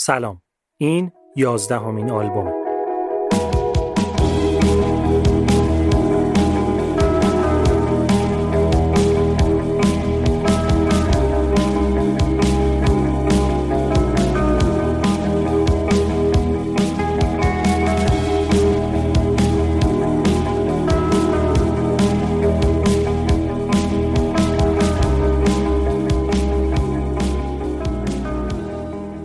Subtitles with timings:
[0.00, 0.42] سلام.
[0.80, 2.57] این یازدهمین آلبومه.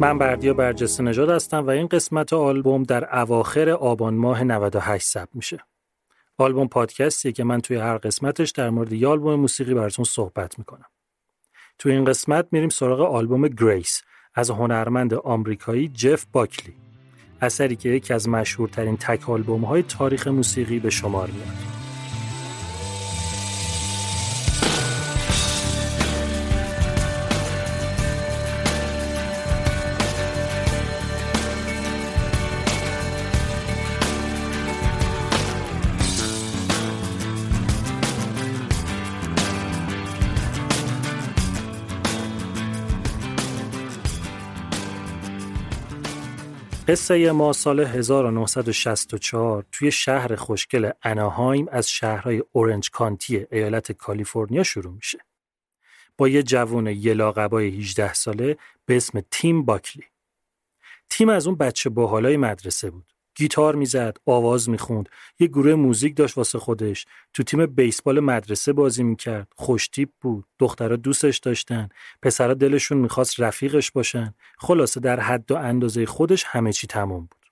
[0.04, 5.30] من بردیا برجسته نژاد هستم و این قسمت آلبوم در اواخر آبان ماه 98 ثبت
[5.34, 5.58] میشه.
[6.38, 10.86] آلبوم پادکستیه که من توی هر قسمتش در مورد یه آلبوم موسیقی براتون صحبت می‌کنم.
[11.80, 14.02] توی این قسمت میریم سراغ آلبوم Grace
[14.36, 16.74] از هنرمند آمریکایی جف باکلی.
[17.42, 21.83] اثری که یکی از مشهورترین تک آلبوم های تاریخ موسیقی به شمار میاد.
[46.88, 54.94] قصه ما سال 1964 توی شهر خوشگل اناهایم از شهرهای اورنج کانتی ایالت کالیفرنیا شروع
[54.94, 55.20] میشه.
[56.18, 60.04] با یه جوون یلاقبای 18 ساله به اسم تیم باکلی.
[61.10, 63.13] تیم از اون بچه باحالای مدرسه بود.
[63.36, 69.04] گیتار می‌زد، آواز می‌خوند، یه گروه موزیک داشت واسه خودش، تو تیم بیسبال مدرسه بازی
[69.04, 71.90] می‌کرد، خوشتیپ بود، دخترها دوستش داشتن،
[72.22, 77.44] پسرا دلشون می‌خواست رفیقش باشن، خلاصه در حد و اندازه خودش همه چی تمام بود.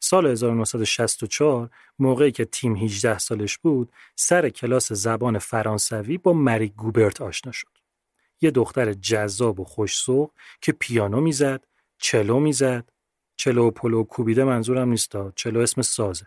[0.00, 7.22] سال 1964 موقعی که تیم 18 سالش بود، سر کلاس زبان فرانسوی با مری گوبرت
[7.22, 7.68] آشنا شد.
[8.40, 11.64] یه دختر جذاب و خوشسوق که پیانو می‌زد،
[11.98, 12.88] چلو می‌زد،
[13.36, 15.32] چلو و پلو کوبیده منظورم نیستا.
[15.36, 16.26] چلو اسم سازه.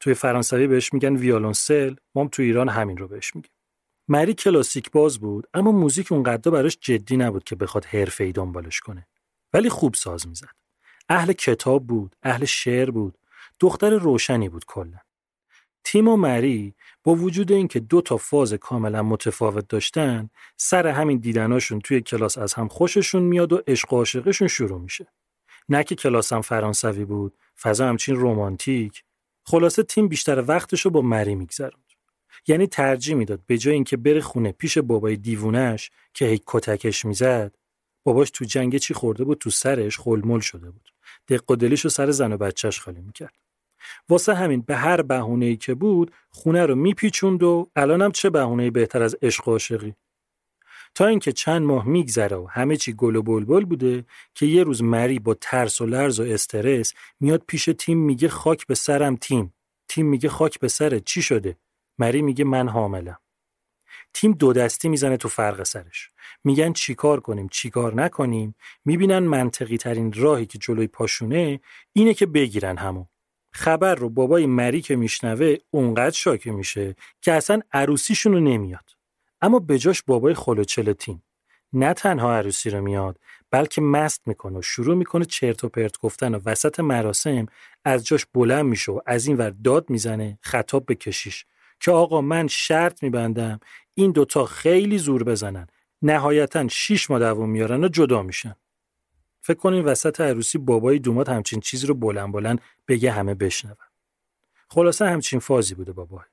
[0.00, 1.94] توی فرانسوی بهش میگن ویولونسل.
[2.14, 3.50] ما هم توی ایران همین رو بهش میگیم.
[4.08, 9.06] مری کلاسیک باز بود اما موزیک اونقدر براش جدی نبود که بخواد حرفه‌ای دنبالش کنه.
[9.52, 10.48] ولی خوب ساز می‌زد.
[11.08, 13.18] اهل کتاب بود اهل شعر بود.
[13.60, 14.98] دختر روشنی بود کلا.
[15.84, 16.74] تیم و مری
[17.04, 22.54] با وجود اینکه دو تا فاز کاملا متفاوت داشتن سر همین دیدناشون توی کلاس از
[22.54, 25.06] هم خوششون میاد و عشق و عاشقشون شروع میشه.
[25.70, 29.04] نه که کلاسم فرانسوی بود فضا همچین رومانتیک.
[29.44, 31.84] خلاصه تیم بیشتر وقتش رو با مری میگذروند.
[32.46, 37.54] یعنی ترجیح می‌داد به جای اینکه بره خونه پیش بابای دیوونش که هی کتکش می‌زد
[38.04, 40.90] باباش تو جنگ چی خورده بود؟ تو سرش خلمل شده بود.
[41.28, 43.34] دق و دلیش رو سر زن و بچهش خالی می‌کرد.
[44.08, 49.02] واسه همین به هر بهونه‌ای که بود خونه رو میپیچوند و الانم چه بهونه‌ای بهتر
[49.02, 49.94] از عشق و عاشقی؟
[50.94, 54.04] تا اینکه چند ماه میگذره و همه چی گل و بلبل بوده
[54.34, 58.66] که یه روز مری با ترس و لرز و استرس میاد پیش تیم میگه خاک
[58.66, 59.54] به سرم تیم.
[59.88, 61.56] تیم میگه خاک به سرت چی شده؟
[61.98, 63.18] مری میگه من حاملم.
[64.14, 66.10] تیم دو دستی می‌زنه تو فرق سرش.
[66.44, 68.54] میگن چیکار کنیم؟ چیکار نکنیم؟
[68.84, 71.60] می‌بینن منطقی ترین راهی که جلوی پاشونه
[71.92, 73.06] اینه که بگیرن همون
[73.52, 78.99] خبر رو بابای مری که میشنوه اونقدر شاکه میشه که اصلا عروسیشون رو نمیاد.
[79.42, 81.22] اما بجاش بابای خلوچل تیم
[81.72, 83.18] نه تنها عروسی رو میاد
[83.50, 87.46] بلکه مست می‌کنه و شروع می‌کنه چرت و پرت گفتن و وسط مراسم
[87.84, 91.46] از جاش بلند میشه و از این ور داد می‌زنه خطاب به کشیش
[91.80, 93.60] که آقا من شرط میبندم
[93.94, 95.66] این دوتا خیلی زور بزنن.
[96.02, 98.56] نهایتا شیش ماه دوام میارن و جدا میشن.
[99.42, 103.76] فکر کنین وسط عروسی بابای دومات همچین چیزی رو بلند بلند بگه همه بشنون.
[104.68, 106.24] خلاصه همچین فازی بوده بابای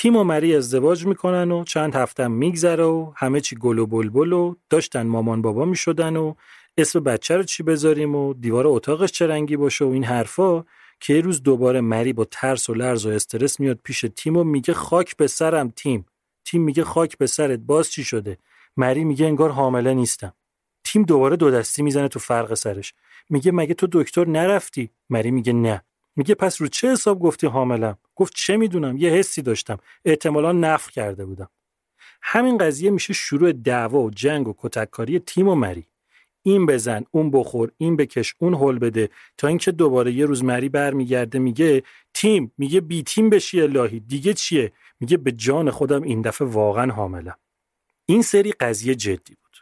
[0.00, 4.32] تیم و مری ازدواج می‌کنن و چند هفته میگذره و همه چی گل و بلبل
[4.32, 6.34] و داشتن مامان بابا می‌شدن و
[6.76, 10.64] اسم بچه رو چی بذاریم و دیوار اتاقش چه رنگی باشه و این حرفا
[11.00, 14.44] که یه روز دوباره مری با ترس و لرز و استرس میاد پیش تیم و
[14.44, 16.06] میگه خاک به سرم تیم.
[16.44, 17.58] تیم میگه خاک به سرت.
[17.58, 18.38] باز چی شده؟
[18.76, 20.32] مری میگه انگار حامله نیستم.
[20.84, 22.94] تیم دوباره دو دستی می‌زنه تو فرق سرش.
[23.30, 25.82] میگه مگه تو دکتر نرفتی؟ مری میگه نه.
[26.18, 29.78] میگه پس رو چه حساب گفتی حاملم؟ گفت چه می‌دونم یه حسی داشتم.
[30.04, 31.48] احتمالا نفر کرده بودم.
[32.22, 35.86] همین قضیه میشه شروع دعوا و جنگ و کتککاری تیم و مری.
[36.42, 39.08] این بزن اون بخور این بکش اون هول بده.
[39.36, 41.82] تا اینکه دوباره یه روز مری برمیگرده میگه
[42.14, 42.52] تیم.
[42.58, 47.36] میگه بی تیم بشی الهی دیگه چیه؟ میگه به جان خودم این دفعه واقعا حاملم.
[48.06, 49.56] این سری قضیه جدی بود.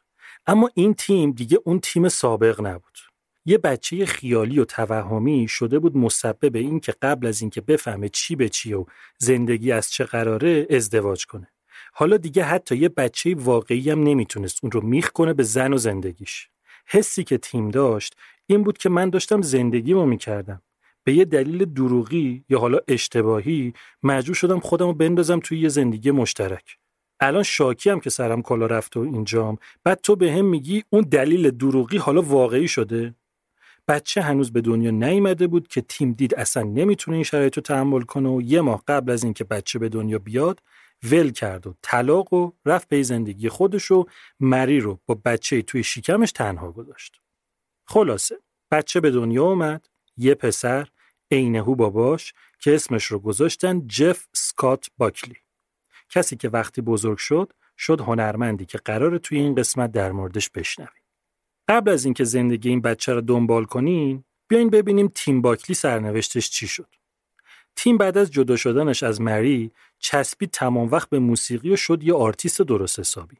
[0.46, 2.98] اما این تیم دیگه اون تیم سابق نبود.
[3.48, 8.36] یه بچه خیالی و توهمی شده بود مسبب این که قبل از اینکه بفهمه چی
[8.36, 8.84] به چی و
[9.18, 11.48] زندگی از چه قراره ازدواج کنه.
[11.92, 15.78] حالا دیگه حتی یه بچه واقعی هم نمی‌تونست اون رو میخ کنه به زن و
[15.78, 16.48] زندگیش.
[16.86, 18.16] حسی که تیم داشت
[18.46, 20.62] این بود که من داشتم زندگیمو می‌کردم.
[21.04, 23.72] به یه دلیل دروغی یا حالا اشتباهی
[24.02, 26.76] مجبور شدم خودم رو بندازم توی یه زندگی مشترک.
[27.20, 31.02] الان شاکی هم که سرم کلا رفته و اینجام بعد تو به هم میگی اون
[31.02, 33.14] دلیل دروغی حالا واقعی شده؟
[33.88, 38.02] بچه هنوز به دنیا نیامده بود که تیم دید اصلا نمی‌تونه این شرایط رو تحمل
[38.02, 40.62] کنه و یه ماه قبل از اینکه بچه به دنیا بیاد
[41.02, 44.06] ول کرد و طلاق و رفت به زندگی خودش و
[44.40, 47.20] مری رو با بچه توی شکمش تنها گذاشت.
[47.86, 48.36] خلاصه
[48.70, 50.88] بچه به دنیا اومد یه پسر
[51.30, 55.36] عینهو باباش که اسمش رو گذاشتن جف سکات باکلی.
[56.08, 61.05] کسی که وقتی بزرگ شد شد هنرمندی که قرار توی این قسمت در موردش بشنویم.
[61.68, 66.68] قبل از اینکه زندگی این بچه رو دنبال کنین بیاین ببینیم تیم باکلی سرنوشتش چی
[66.68, 66.88] شد.
[67.76, 72.14] تیم بعد از جدا شدنش از مری چسبید تمام وقت به موسیقی و شد یه
[72.14, 73.36] آرتیست درست حسابی.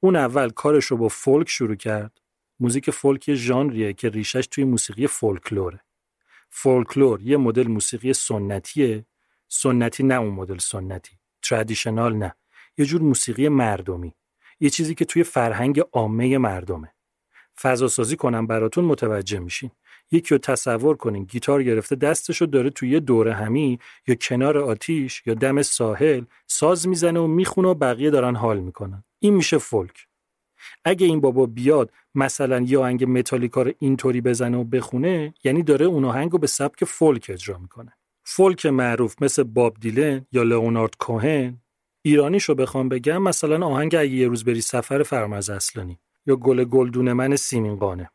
[0.00, 2.20] اون اول کارش رو با فولک شروع کرد.
[2.60, 5.80] موزیک فولک یه ژانریه که ریشش توی موسیقی فولکلوره.
[6.50, 9.06] فولکلور یه مدل موسیقی سنتیه.
[9.48, 11.18] سنتی نه اون مدل سنتی.
[11.42, 12.34] traditional نه.
[12.78, 14.14] یه جور موسیقی مردمی.
[14.60, 16.95] یه چیزی که توی فرهنگ عامه مردمه.
[17.60, 19.70] فضا سازی کنم براتون متوجه میشین.
[20.10, 25.22] یکی رو تصور کنین گیتار گرفته دستشو داره توی یه دوره همی یا کنار آتیش
[25.26, 29.04] یا دم ساحل ساز می‌زنه و می‌خونه و بقیه دارن حال می‌کنن.
[29.18, 30.06] این میشه فولک.
[30.84, 35.86] اگه این بابا بیاد مثلا یه آهنگ متالیکا رو اینطوری بزنه و بخونه یعنی داره
[35.86, 37.92] اون آهنگ رو به سبک فولک اجرا می‌کنه.
[38.24, 41.60] فولک معروف مثل باب دیلن یا لئونارد کوهن.
[42.02, 45.98] ایرانیشو بخوام بگم مثلا آهنگ اگه یه روز بری سفر فرمز اصلانی.
[46.26, 48.10] یا گل گلدون من سیمین قانه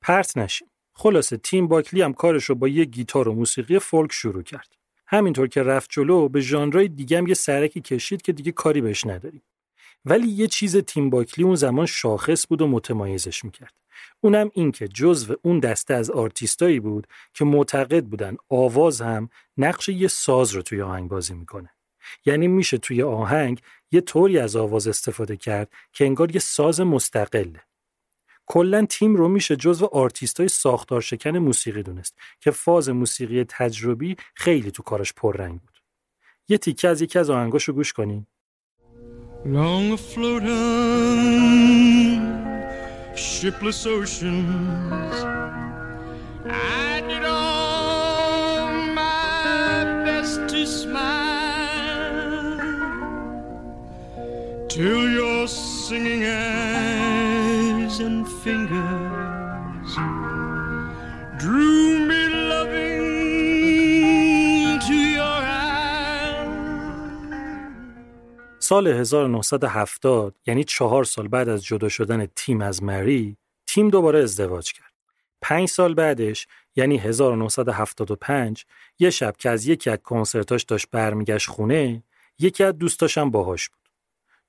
[0.00, 4.42] پرت نشیم خلاصه تیم باکلی هم کارش رو با یه گیتار و موسیقی فولک شروع
[4.42, 4.76] کرد.
[5.06, 9.06] همینطور که رفت جلو به ژانرهای دیگه هم یه سرکی کشید که دیگه کاری بهش
[9.06, 9.42] نداریم.
[10.04, 13.74] ولی یه چیز تیم باکلی اون زمان شاخص بود و متمایزش می‌کرد.
[14.20, 19.88] اونم این که جزو اون دسته از آرتیستایی بود که معتقد بودن آواز هم نقش
[19.88, 21.70] یه ساز رو توی آهنگ بازی می‌کنه.
[22.24, 27.62] یعنی میشه توی آهنگ یه طوری از آواز استفاده کرد که انگار یه ساز مستقله.
[28.46, 34.16] کلا تیم رو میشه جزو آرتیست های ساختار شکن موسیقی دونست که فاز موسیقی تجربی
[34.34, 35.78] خیلی تو کارش پررنگ بود.
[36.48, 38.26] یه تیکه از یکی از آهنگاشو گوش کنین.
[39.44, 39.96] Long
[43.20, 45.16] shipless oceans,
[46.46, 51.19] I did all my best to smile
[54.80, 56.22] till you're singing
[58.06, 59.92] and fingers
[61.42, 62.22] drew me
[62.52, 63.04] loving
[64.86, 65.40] to your
[68.58, 74.72] سال 1970 یعنی چهار سال بعد از جدا شدن تیم از مری تیم دوباره ازدواج
[74.72, 74.92] کرد.
[75.42, 76.46] پنج سال بعدش
[76.76, 78.64] یعنی 1975
[78.98, 82.02] یه شب که از یکی از کنسرتاش داشت برمیگشت خونه
[82.38, 83.79] یکی از دوستاشم باهاش بود.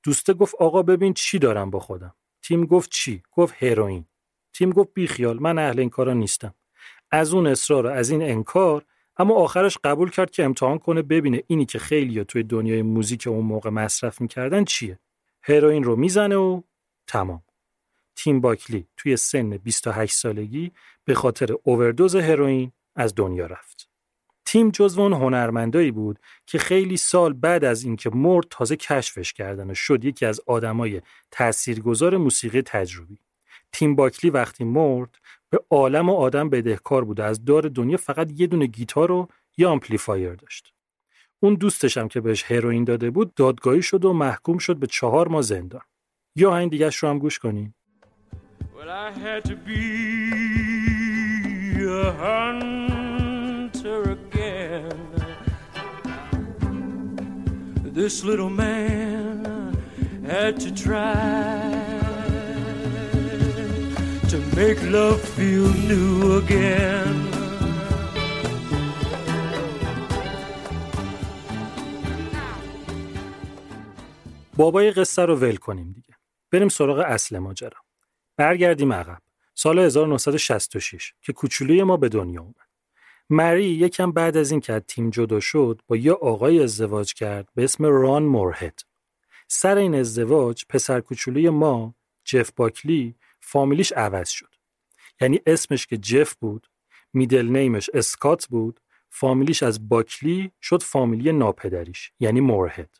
[0.03, 2.15] دوسته گفت آقا ببین چی دارم با خودم.
[2.41, 4.05] تیم گفت چی؟ گفت هروئین.
[4.53, 6.53] تیم گفت بیخیال من اهل این کارا نیستم.
[7.11, 8.85] از اون اصرار و از این انکار
[9.17, 13.45] اما آخرش قبول کرد که امتحان کنه ببینه اینی که خیلی توی دنیای موزیک اون
[13.45, 14.99] موقع مصرف می‌کردن چیه.
[15.43, 16.61] هروئین رو می‌زنه و
[17.07, 17.43] تمام.
[18.15, 20.71] تیم باکلی توی سن 28 سالگی
[21.05, 23.80] به خاطر اووردوز هروئین از دنیا رفت.
[24.51, 29.71] تیم جزو اون هنرمندایی بود که خیلی سال بعد از اینکه مرد تازه کشفش کردن
[29.71, 33.17] و شد یکی از آدمای تاثیرگذار موسیقی تجربی.
[33.71, 35.09] تیم باکلی وقتی مرد
[35.49, 39.27] به عالم و آدم بدهکار بود از دار دنیا فقط یه دونه گیتار و
[39.57, 40.73] یه آمپلیفایر داشت.
[41.39, 45.41] اون دوستشم که بهش هروئین داده بود دادگاهی شد و محکوم شد به چهار ماه
[45.41, 45.81] زندان.
[46.35, 47.75] بیا این دیگه رو هم گوش کنیم.
[57.93, 59.75] This little man
[60.25, 61.59] had to try
[64.31, 67.17] to make love feel new again.
[74.55, 76.15] بابای قصه رو ول کنیم دیگه.
[76.51, 77.79] بریم سراغ اصل ماجرا.
[78.37, 79.21] برگردیم عقب.
[79.53, 82.70] سال 1966 که کوچولوی ما به دنیا اومد.
[83.33, 87.63] مری یکم بعد از اینکه از تیم جدا شد با یه آقای ازدواج کرد به
[87.63, 88.79] اسم ران مورهد.
[89.47, 91.95] سر این ازدواج پسر کوچولوی ما
[92.25, 94.55] جف باکلی فامیلیش عوض شد.
[95.21, 96.67] یعنی اسمش که جف بود،
[97.13, 102.99] میدل نیمش اسکات بود، فامیلیش از باکلی شد فامیلی ناپدریش یعنی مورهد.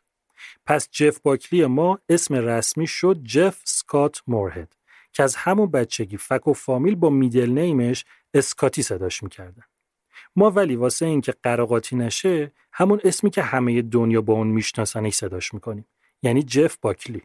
[0.66, 4.76] پس جف باکلی ما اسم رسمی شد جف سکات مورهد
[5.12, 9.64] که از همون بچگی فک و فامیل با میدل نیمش اسکاتی صداش می‌کردن.
[10.36, 15.54] ما ولی واسه اینکه قراقاتی نشه همون اسمی که همه دنیا با اون میشناسنش صداش
[15.54, 15.86] می‌کنیم.
[16.22, 17.22] یعنی جف باکلی.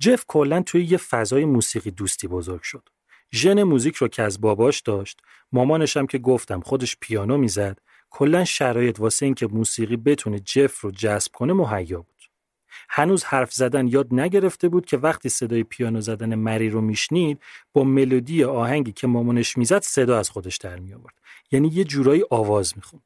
[0.00, 2.88] جف کلا توی یه فضای موسیقی دوستی بزرگ شد.
[3.34, 5.20] ژن موزیک رو که از باباش داشت
[5.52, 7.78] مامانش هم که گفتم خودش پیانو می‌زد
[8.10, 12.15] کلا شرایط واسه اینکه موسیقی بتونه جف رو جذب کنه مهیا بود.
[12.88, 17.42] هنوز حرف زدن یاد نگرفته بود که وقتی صدای پیانو زدن مری رو میشنید
[17.72, 21.14] با ملودی آهنگی که مامانش می‌زد صدا از خودش در می آورد
[21.52, 23.02] یعنی یه جورایی آواز می‌خوند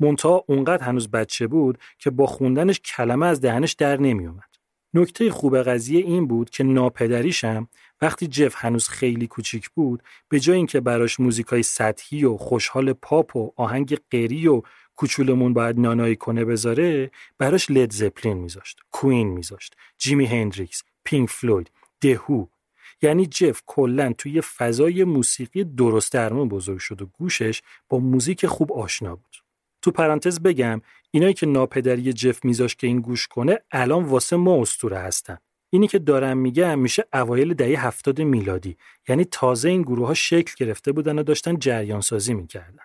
[0.00, 4.52] منتها اونقدر هنوز بچه بود که با خوندنش کلمه از دهنش در نمی اومد.
[4.94, 7.68] نکته خوب قضیه این بود که ناپدریشم
[8.02, 13.36] وقتی جف هنوز خیلی کوچیک بود به جای اینکه براش موزیکای سطحی و خوشحال پاپ
[13.36, 14.62] و آهنگ قری و
[14.96, 21.70] کوچولومون باید نانایی کنه بذاره براش Led Zeppelin میذاشت Queen میذاشت جیمی هندریکس Pink Floyd
[22.00, 22.46] دهو.
[23.02, 28.72] یعنی جف کلا توی فضای موسیقی درست درمون بزرگ شد و گوشش با موزیک خوب
[28.72, 29.36] آشنا بود.
[29.82, 30.80] تو پرانتز بگم
[31.10, 35.38] اینایی که ناپدری جف میذاشت که این گوش کنه الان واسه ما اسطوره هستن.
[35.70, 38.76] اینی که دارم میگم میشه اوایل دهه هفتاد میلادی.
[39.08, 42.84] یعنی تازه این گروه ها شکل گرفته بودن و داشتن جریان سازی می‌کردن.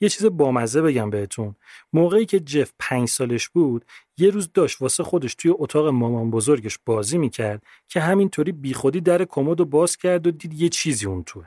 [0.00, 1.54] یه چیز بامزه بگم بهتون.
[1.92, 3.84] موقعی که جف پنج سالش بود
[4.16, 9.24] یه روز داشت واسه خودش توی اتاق مامان بزرگش بازی می‌کرد که همینطوری بیخودی در
[9.24, 11.46] کمد و باز کرد و دید یه چیزی اون توه.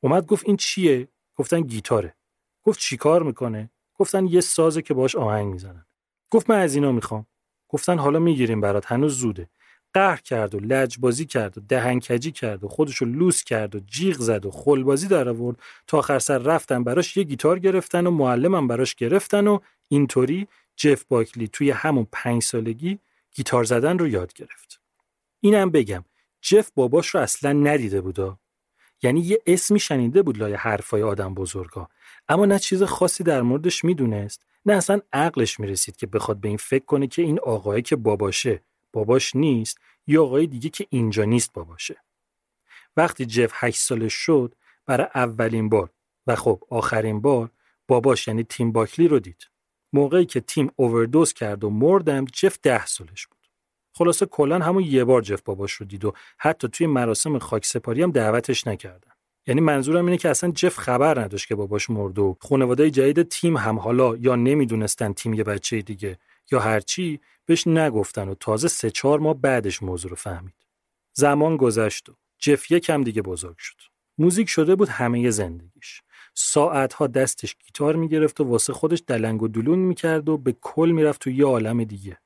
[0.00, 2.14] اومد گفت این چیه؟ گفتن گیتاره.
[2.62, 5.86] گفت چیکار می‌کنه؟ گفتن یه سازه که باش آهنگ می‌زنن.
[6.30, 7.26] گفت من از اینا می‌خوام.
[7.68, 9.48] گفتن حالا می‌گیریم برات هنوز زوده.
[9.94, 14.46] قهر کرد و لجبازی کرد و دهنکجی کرد و خودشو لوس کرد و جیغ زد
[14.46, 18.94] و خلبازی در آورد تا آخر سر رفتن براش یه گیتار گرفتن و معلمم براش
[18.94, 19.58] گرفتن و
[19.88, 22.98] اینطوری جف باکلی توی همون پنج سالگی
[23.34, 24.80] گیتار زدن رو یاد گرفت.
[25.40, 26.04] اینم بگم
[26.40, 28.38] جف باباش رو اصلا ندیده بودا.
[29.02, 31.88] یعنی یه اسمی شنیده بود لای حرفای آدم بزرگا
[32.28, 36.56] اما نه چیز خاصی در موردش می‌دونست نه اصلا عقلش می‌رسید که بخواد به این
[36.56, 38.60] فکر کنه که این آقایی که باباشه
[38.94, 41.96] باباش نیست یا آقای دیگه که اینجا نیست باباشه.
[42.96, 44.54] وقتی جف هشت سالش شد
[44.86, 45.90] برای اولین بار
[46.26, 47.50] و خب آخرین بار
[47.88, 49.50] باباش یعنی تیم باکلی رو دید.
[49.92, 53.38] موقعی که تیم اووردوز کرد و مردم جف ده سالش بود.
[53.94, 58.02] خلاصه کلا همون یه بار جف باباش رو دید و حتی توی مراسم خاک سپاری
[58.02, 59.10] هم دعوتش نکردن.
[59.46, 63.56] یعنی منظورم اینه که اصلا جف خبر نداشت که باباش مرد و خانواده جدید تیم
[63.56, 66.18] هم حالا یا نمی‌دونستن تیم یه بچه دیگه
[66.52, 70.54] یا هرچی بهش نگفتن و تازه سه چهار ماه بعدش موضوع رو فهمید.
[71.12, 73.76] زمان گذشت و جف یکم دیگه بزرگ شد.
[74.18, 76.02] موزیک شده بود همه زندگیش.
[76.34, 81.20] ساعتها دستش گیتار می‌گرفت و واسه خودش دلنگ و دلون می‌کرد و به کل می‌رفت
[81.20, 82.18] تو یه عالم دیگه.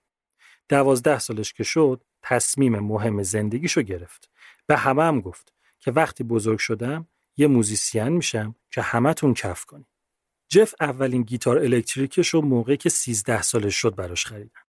[0.69, 4.31] دوازده سالش که شد تصمیم مهم زندگیشو گرفت.
[4.67, 7.07] به همه هم گفت که وقتی بزرگ شدم
[7.37, 9.87] یه موزیسین میشم که همتون کف کنین.
[10.49, 14.61] جف اولین گیتار الکتریکش رو موقعی که 13 سالش شد براش خریدن.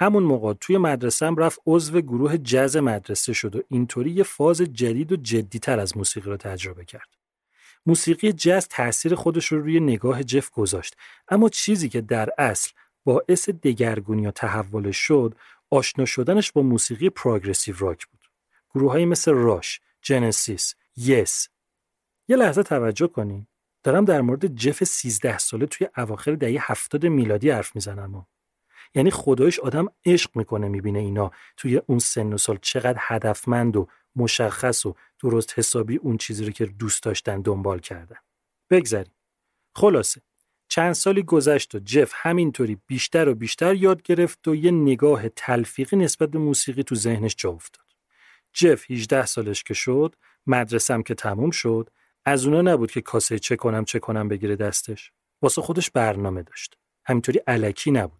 [0.00, 4.60] همون موقع توی مدرسه هم رفت عضو گروه جز مدرسه شد و اینطوری یه فاز
[4.60, 7.08] جدید و جدیتر از موسیقی رو تجربه کرد.
[7.86, 10.96] موسیقی جز تاثیر خودش رو روی نگاه جف گذاشت
[11.28, 12.70] اما چیزی که در اصل
[13.04, 15.34] باعث دگرگونی و تحولش شد
[15.70, 18.20] آشنا شدنش با موسیقی پروگرسیو راک بود.
[18.74, 21.48] گروههایی مثل راش، جنسیس یس
[22.28, 23.46] یه لحظه توجه کنین
[23.82, 28.26] دارم در مورد جف 13 ساله توی اواخر دهه 70 میلادی حرف می‌زنم
[28.94, 33.88] یعنی خدایش آدم عشق می‌کنه می‌بینه اینا توی اون سن و سال چقدر هدفمند و
[34.16, 38.16] مشخص و درست حسابی اون چیزی رو که دوست داشتن دنبال کردن
[38.70, 39.14] بگذریم
[39.74, 40.20] خلاصه
[40.68, 45.96] چند سالی گذشت و جف همینطوری بیشتر و بیشتر یاد گرفت و یه نگاه تلفیقی
[45.96, 47.86] نسبت به موسیقی تو ذهنش جا افتاد.
[48.52, 50.14] جف 18 سالش که شد،
[50.46, 51.90] مدرسم که تموم شد،
[52.24, 55.12] از اونا نبود که کاسه چه کنم چه کنم بگیره دستش.
[55.42, 56.78] واسه خودش برنامه داشت.
[57.04, 58.19] همینطوری علکی نبود.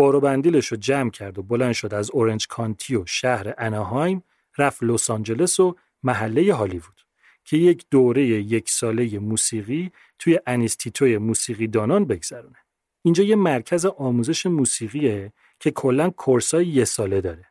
[0.00, 4.22] بارو بندیلش رو جمع کرد و بلند شد از اورنج کانتی و شهر اناهایم
[4.58, 7.00] رفت لس آنجلس و محله هالیوود.
[7.44, 12.56] که یک دوره یک ساله موسیقی توی انیستیتوی موسیقی دانان بگذرونه.
[13.02, 17.46] اینجا یه مرکز آموزش موسیقیه که کلا course ای یه ساله داره.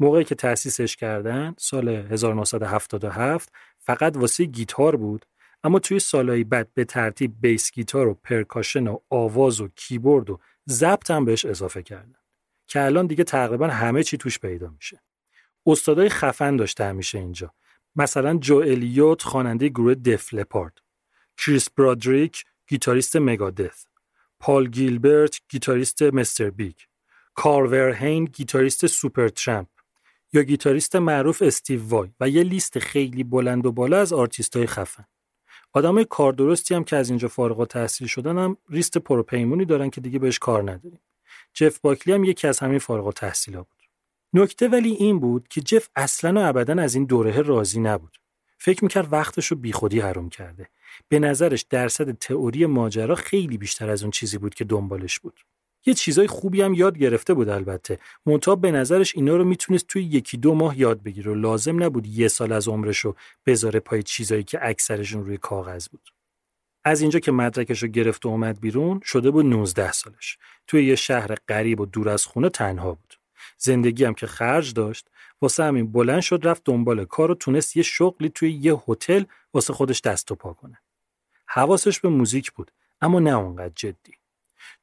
[0.00, 5.26] موقعی که تأسیسش کردن سال 1977 فقط واسه گیتار بود
[5.64, 10.38] اما توی سالهای بعد به ترتیب bass guitar و percussion و آواز و کیبورد و
[10.70, 12.18] ضبط هم بهش اضافه کردن.
[12.66, 15.02] که الان دیگه تقریبا همه چی توش پیدا میشه.
[15.66, 17.54] استادای خفن داشته همیشه اینجا.
[17.96, 20.78] مثلا جو الیوت خواننده گروه دف لپارد.
[21.38, 23.86] کریس برادریک گیتاریست مگادث.
[24.40, 26.76] پال گیلبرت گیتاریست مستر بیگ.
[27.34, 29.68] کارل ورهین گیتاریست سوپر ترامپ
[30.32, 32.10] یا گیتاریست معروف استیو وای.
[32.20, 35.04] و یه لیست خیلی بلند و بالا از آرتیست های خفن.
[35.74, 40.00] آدمای کار درستی هم که از اینجا فارغ تحصیل شدن هم لیست پروپیمونی دارن که
[40.00, 41.00] دیگه بهش کار نداریم
[41.54, 43.82] جف باکلی هم یکی از همین فارغ التحصیلا بود
[44.32, 48.18] نکته ولی این بود که جف اصلا و ابدا از این دوره راضی نبود.
[48.58, 50.68] فکر می‌کرد وقتش رو بیخودی حروم کرده.
[51.08, 55.40] به نظرش درصد تئوری ماجرا خیلی بیشتر از اون چیزی بود که دنبالش بود.
[55.86, 57.98] یه چیزای خوبی هم یاد گرفته بود البته.
[58.26, 62.06] منتها به نظرش اینا رو می‌تونست توی یکی دو ماه یاد بگیره و لازم نبود
[62.06, 66.10] یه سال از عمرش رو بذاره پای چیزایی که اکثرشون روی کاغذ بود.
[66.84, 70.38] از اینجا که مدرکش رو گرفت و اومد بیرون شده بود 19 سالش.
[70.66, 73.14] توی یه شهر غریب و دور از خونه تنها بود.
[73.58, 75.08] زندگی هم که خرج داشت
[75.42, 79.72] واسه همین بلند شد رفت دنبال کار و تونست یه شغلی توی یه هتل واسه
[79.72, 80.78] خودش دست و پا کنه.
[81.46, 84.12] حواسش به موزیک بود اما نه اونقدر جدی.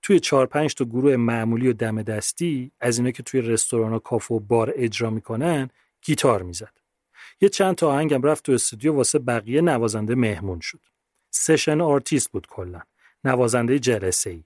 [0.02, 4.00] توی چهار پنج تا گروه معمولی و دم دستی از اینا که توی رستوران و
[4.00, 5.70] کافه و بار اجرا می‌کنن
[6.02, 6.74] گیتار می‌زد.
[7.42, 10.80] یه چند تا آهنگم رفت تو استودیو واسه بقیه نوازنده مهمون شد.
[11.32, 12.82] session artist بود کلا.
[13.24, 14.44] نوازنده جلسه ای.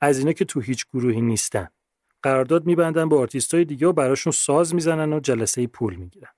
[0.00, 1.68] از اینا که تو هیچ گروهی نیستن.
[2.22, 6.30] قرارداد میبندن با های دیگه و براشون ساز می‌زنن و جلسه پول می‌گیرن.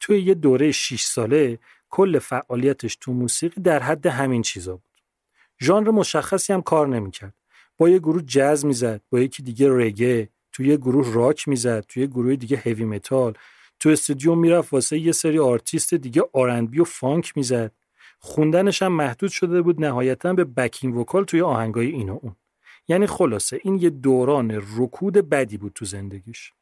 [0.00, 1.58] توی یه دوره 6 ساله
[1.90, 5.02] کل فعالیتش تو موسیقی در حد همین چیزا بود.
[5.60, 7.34] ژانر مشخصی هم کار نمی‌کرد.
[7.80, 12.02] با یه گروه جاز می‌زد، با یکی دیگه reggae، توی یه گروه راک می‌زد، توی
[12.02, 13.34] یه گروه دیگه heavy metal،
[13.78, 17.72] تو استودیو می‌رفت واسه یه سری آرتیست دیگه R&B و فانک می‌زد.
[18.18, 22.36] خوندنش هم محدود شده بود نهایتا به backing vocal توی آهنگای این و اون.
[22.88, 26.52] یعنی خلاصه این یه دوران رکود بدی بود تو زندگیش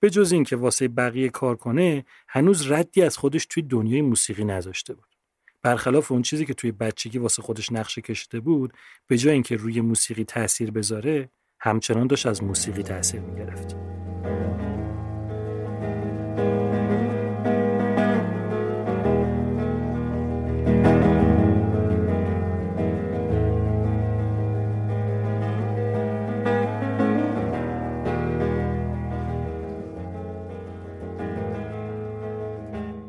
[0.00, 4.94] به جز اینکه واسه بقیه کار کنه هنوز ردی از خودش توی دنیای موسیقی نذاشته
[4.94, 5.15] بود
[5.62, 8.72] برخلاف اون چیزی که توی بچگی واسه خودش نقشه کشیده بود
[9.06, 13.76] به جای اینکه روی موسیقی تاثیر بذاره همچنان داشت از موسیقی تاثیر می‌گرفت.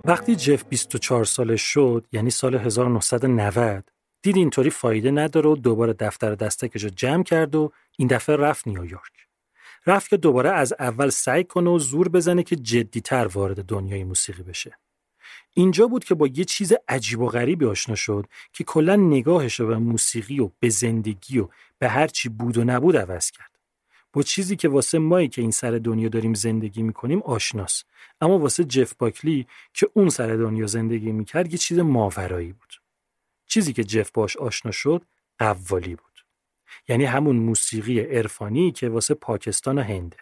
[0.08, 3.91] وقتی جف 24 سالش شد یعنی سال 1990
[4.22, 8.67] دید اینطوری فایده نداره و دوباره دفتر دستکش رو جمع کرد و این دفعه رفت
[8.67, 9.28] نیویورک.
[9.86, 14.43] رفت که دوباره از اول سعی کنه و زور بزنه که جدیتر وارد دنیای موسیقی
[14.43, 14.78] بشه.
[15.54, 19.67] اینجا بود که با یه چیز عجیب و غریبی آشنا شد که کلا نگاهش رو
[19.67, 21.48] به موسیقی و به زندگی و
[21.80, 23.57] به هر چی بود و نبود عوض کرد.
[24.18, 27.84] با چیزی که واسه مایی که این سر دنیا داریم زندگی می‌کنیم آشناس
[28.22, 32.82] اما واسه جف باکلی که اون سر دنیا زندگی می‌کرد یه چیز ماورایی بود.
[33.46, 35.06] چیزی که جف باش آشنا شد
[35.40, 36.26] قوالی بود.
[36.88, 40.18] یعنی همون موسیقی عرفانی که واسه پاکستان و هنده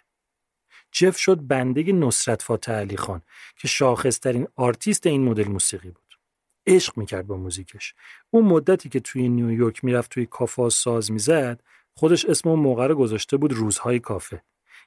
[0.91, 3.21] جف شد بنده نصرت فاتح علی خان
[3.57, 6.19] که شاخصترین آرتیست این مدل موسیقی بود.
[6.67, 7.93] عشق می‌کرد با موزیکش.
[8.29, 11.63] اون مدتی که توی نیویورک می‌رفت توی کافه‌ها ساز می‌زد
[11.97, 14.41] خودش اسم اون موقع رو گذاشته بود روزهای کافه.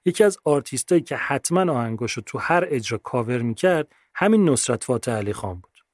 [0.05, 5.33] یکی از آرتیستایی که حتما آهنگاشو تو هر اجرا کاور می‌کرد همین نصرت فاتح علی
[5.33, 5.85] خان بود.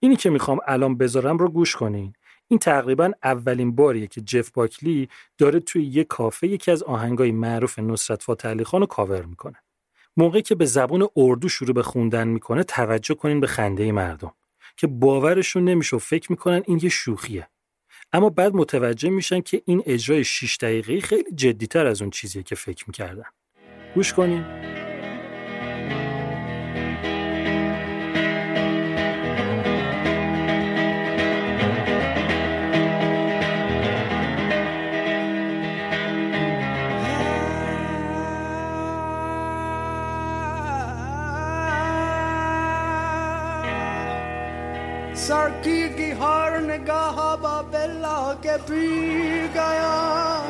[0.00, 2.12] اینی که می‌خوام الان بذارم رو گوش کنین.
[2.48, 7.78] این تقریبا اولین باریه که جف باکلی داره توی یه کافه یکی از آهنگای معروف
[7.78, 9.56] نصرت فاتح علی خان رو کاور می‌کنه.
[10.16, 14.32] موقعی که به زبان اردو شروع به خوندن می‌کنه توجه کنین به خنده مردم
[14.76, 17.48] که باورشون نمیشه و فکر می‌کنن این یه شوخیه.
[18.12, 22.54] اما بعد متوجه میشن که این اجرای 6 دقیقه‌ای خیلی جدیتر از اون چیزیه که
[22.54, 23.24] فکر می‌کردن.
[23.94, 24.71] گوش کنین.
[45.14, 50.42] سرکی هر نگاه با بلا کے پی گیا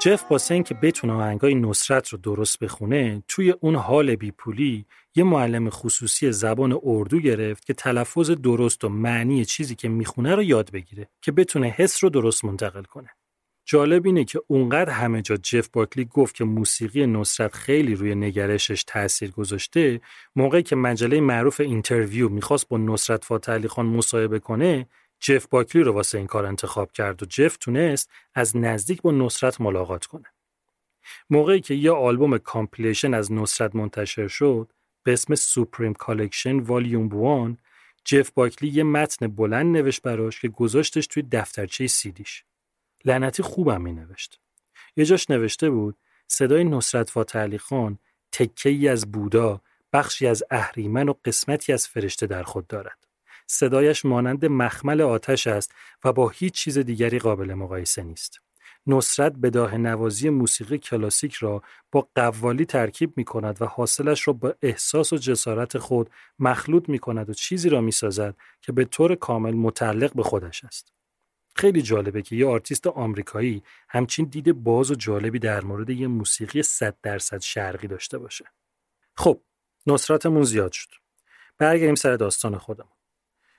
[0.00, 5.70] جف واسه اینکه بتونه آهنگای نصرت رو درست بخونه توی اون حال بیپولی یه معلم
[5.70, 11.08] خصوصی زبان اردو گرفت که تلفظ درست و معنی چیزی که می‌خونه رو یاد بگیره
[11.22, 13.10] که بتونه حس رو درست منتقل کنه.
[13.64, 18.84] جالب اینه که اونقدر همه جا جف باکلی گفت که موسیقی نصرت خیلی روی نگرشش
[18.84, 20.00] تاثیر گذاشته
[20.36, 24.86] موقعی که مجله معروف Interview می‌خواست با نصرت فاتح علی خان مصاحبه کنه
[25.20, 29.60] جف باکلی رو واسه این کار انتخاب کرد و جف تونست از نزدیک با نصرت
[29.60, 30.26] ملاقات کنه.
[31.30, 37.56] موقعی که یه آلبوم compilation از نصرت منتشر شد به اسم Supreme Collection Volume 1
[38.04, 42.44] جف باکلی یه متن بلند نوشت براش که گذاشتش توی دفترچه سیدیش.
[43.04, 44.40] لعنتی خوبم می نوشت.
[44.96, 45.96] یه جاش نوشته بود
[46.28, 47.98] صدای نصرت فاتح خان
[48.32, 49.60] تکه‌ای از بودا
[49.92, 53.06] بخشی از اهریمن و قسمتی از فرشته در خود دارد.
[53.46, 58.40] صدایش مانند مخمل آتش است و با هیچ چیز دیگری قابل مقایسه نیست.
[58.86, 64.54] نصرت بداهه نوازی موسیقی کلاسیک را با قوالی ترکیب می کند و حاصلش را با
[64.62, 69.14] احساس و جسارت خود مخلوط می کند و چیزی را می سازد که به طور
[69.14, 70.92] کامل متعلق به خودش است.
[71.60, 76.62] خیلی جالبه که یه آرتیست آمریکایی همچین دید باز و جالبی در مورد یه موسیقی
[76.62, 78.44] 100 درصد شرقی داشته باشه.
[79.16, 79.40] خب
[79.86, 80.88] نصرتمون زیاد شد.
[81.58, 82.92] برگردیم سر داستان خودمون.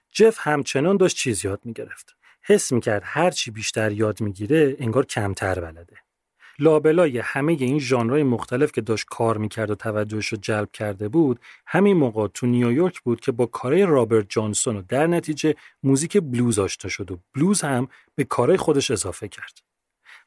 [0.09, 2.15] جف همچنان داشت چیز یاد می‌گرفت.
[2.41, 5.97] حس می‌کرد هر چی بیشتر یاد می‌گیره انگار کمتر بلده.
[6.62, 11.39] لابلای همه این ژانرهای مختلف که داشت کار می‌کرد و توجهش رو جلب کرده بود
[11.67, 16.60] همین موقع تو نیویورک بود که با کارهای رابرت جانسون و در نتیجه موزیک بلوز
[16.60, 19.60] آشنا شد و بلوز هم به کارهای خودش اضافه کرد.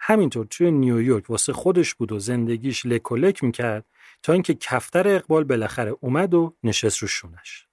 [0.01, 3.85] همینطور توی نیویورک واسه خودش بود و زندگیش لک و لک می‌کرد
[4.23, 7.66] تا اینکه کفتر اقبال بالاخره اومد و نشست رو شونش.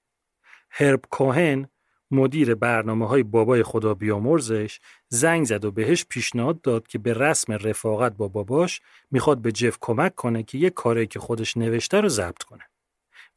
[0.70, 1.68] هرب کوهن
[2.12, 7.52] مدیر برنامه های بابای خدا بیامرزش زنگ زد و بهش پیشنهاد داد که به رسم
[7.52, 12.08] رفاقت با باباش می‌خواد به جف کمک کنه که یه کاری که خودش نوشته رو
[12.08, 12.62] ضبط کنه.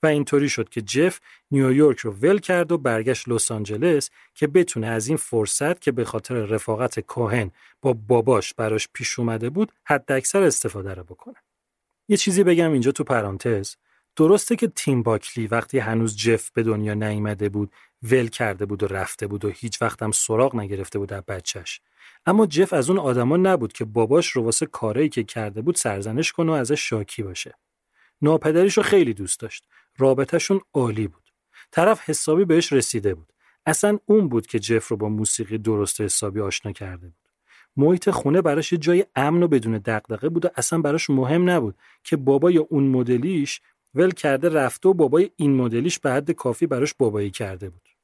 [0.03, 1.19] و اینطوری شد که جف
[1.51, 6.05] نیویورک رو ول کرد و برگشت لس آنجلس که بتونه از این فرصت که به
[6.05, 11.35] خاطر رفاقت کوهن با باباش براش پیش اومده بود حد اکثر استفاده رو بکنه.
[12.09, 13.75] یه چیزی بگم اینجا تو پرانتز
[14.15, 17.71] درسته که تیم باکلی وقتی هنوز جف به دنیا نیامده بود
[18.11, 21.81] ول کرده بود و رفته بود و هیچ هم سراغ نگرفته بود در بچهش.
[22.25, 26.31] اما جف از اون آدما نبود که باباش رو واسه کارایی که کرده بود سرزنش
[26.31, 27.53] کنه و ازش شاکی باشه.
[28.21, 29.67] ناپدریش رو خیلی دوست داشت.
[29.97, 31.31] رابطهشون عالی بود.
[31.71, 33.33] طرف حسابی بهش رسیده بود.
[33.65, 37.29] اصلا اون بود که جف رو با موسیقی درست حسابی آشنا کرده بود.
[37.77, 41.75] محیط خونه براش یه جای امن و بدون دغدغه بود و اصلا براش مهم نبود
[42.03, 43.61] که بابای اون مدلیش
[43.95, 47.94] ول کرده رفته و بابای این مدلیش به حد کافی براش بابایی کرده بود.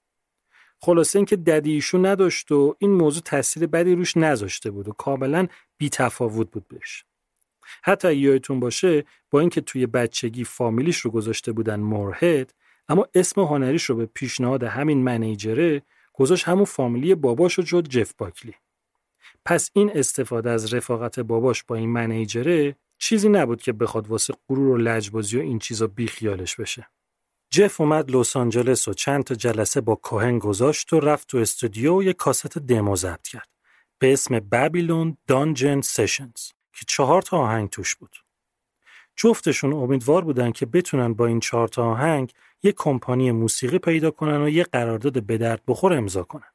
[0.84, 5.48] خلاصه اینکه ددی ایشون نداشت و این موضوع تاثیر بدی روش نذاشته بود و کاملا
[5.78, 7.06] بی تفاوت بود بهش.
[7.84, 12.54] حتی یادتون باشه با اینکه توی بچگی فامیلیش رو گذاشته بودن مورهد
[12.90, 15.82] اما اسم هنریش رو به پیشنهاد همین منیجره
[16.14, 18.54] گذاشت همون فامیلی باباش رو جد جف باکلی.
[19.46, 24.68] پس این استفاده از رفاقت باباش با این منیجره چیزی نبود که بخواد واسه غرور
[24.68, 26.88] و لجبازی و این چیزا بیخیالش بشه.
[27.54, 31.98] جف اومد لس آنجلس و چند تا جلسه با کوهن گذاشت و رفت تو استودیو
[31.98, 33.48] و یه کاست دمو ضبط کرد
[34.00, 38.16] به اسم بابیلون دانجن سشنز که چهار تا آهنگ توش بود.
[39.16, 42.34] جفتشون امیدوار بودن که بتونن با این چهار تا آهنگ
[42.64, 46.52] یه کمپانی موسیقی پیدا کنن و یه قرارداد به درد بخور امضا کنن.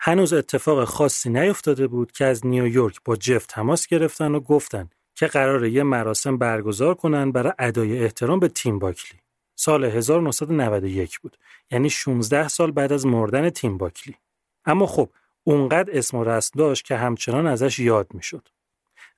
[0.00, 5.26] هنوز اتفاق خاصی نیفتاده بود که از نیویورک با جف تماس گرفتن و گفتن که
[5.26, 9.22] قراره یه مراسم برگزار کنن برای ادای احترام به تیم باکلی.
[9.54, 11.36] سال 1991 بود.
[11.70, 14.16] یعنی 16 سال بعد از مردن تیم باکلی.
[14.64, 15.10] اما خب
[15.44, 18.48] اونقدر اسم و رسم داشت که همچنان ازش یاد می‌شد.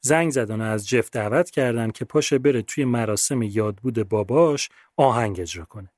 [0.01, 5.65] زنگ زدن از جف دعوت کردن که پاشه بره توی مراسم یادبود باباش آهنگ اجرا
[5.65, 5.91] کنه.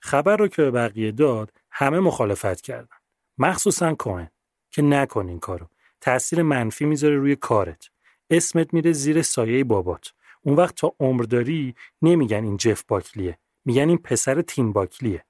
[0.00, 2.96] خبر رو که به بقیه داد همه مخالفت کردن.
[3.38, 4.30] مخصوصا کوهن
[4.70, 5.66] که نکن این کارو.
[6.00, 7.90] تأثیر منفی می‌ذاره روی کارت.
[8.30, 10.12] اسمت میره زیر سایه بابات.
[10.42, 13.38] اون وقت تا عمر داری نمیگن این جف باکلیه.
[13.66, 15.24] میگن این پسر تیم باکلیه.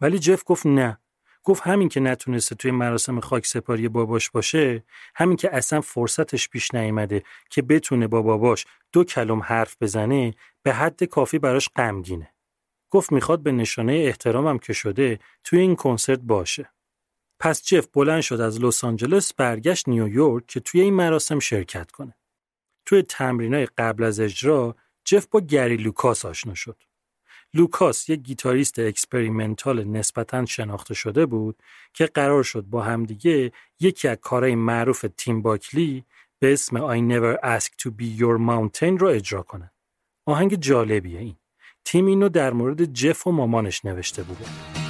[0.00, 0.98] ولی جف گفت نه.
[1.42, 6.74] گفت همین که نتونسته توی مراسم خاک سپاری باباش باشه همین که اصلا فرصتش پیش
[6.74, 12.34] نیامده که بتونه با باباش دو کلم حرف بزنه به حد کافی براش غمگینه.
[12.90, 16.70] گفت می‌خواد به نشانه احترامم که شده توی این کنسرت باشه.
[17.38, 22.14] پس جف بلند شد از لس آنجلس برگشت نیویورک که توی این مراسم شرکت کنه.
[22.86, 26.82] توی تمرینای قبل از اجرا جف با گری لوکاس آشنا شد.
[27.54, 31.62] لوکاس یک گیتاریست experimental نسبتا شناخته شده بود
[31.92, 36.04] که قرار شد با همدیگه یکی از کارهای معروف تیم باکلی
[36.38, 39.72] به اسم I Never Ask to Be Your Mountain رو اجرا کنه.
[40.26, 41.36] آهنگ جالبیه این.
[41.84, 44.83] تیم اینو در مورد جف و مامانش نوشته بوده.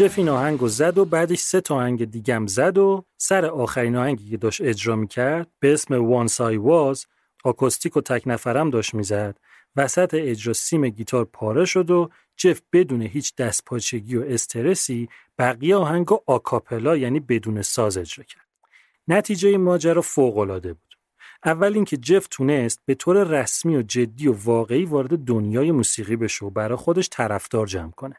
[0.00, 4.30] جف این آهنگ زد و بعدش سه تا آهنگ دیگم زد و سر آخرین آهنگی
[4.30, 7.06] که داشت اجرا می‌کرد به اسم Once I Was
[7.44, 9.36] آکوستیک و تک نفرم داشت می‌زد.
[9.76, 15.08] وسط اجرا سیم گیتار پاره شد و جف بدون هیچ دستپاچگی و استرسی
[15.38, 18.46] بقیه آهنگ و آکاپلا یعنی بدون ساز اجرا کرد.
[19.08, 20.94] نتیجه ماجرا فوق العاده بود.
[21.44, 26.46] اول اینکه جف تونست به طور رسمی و جدی و واقعی وارد دنیای موسیقی بشه
[26.46, 28.16] و برای خودش طرفدار جمع کنه.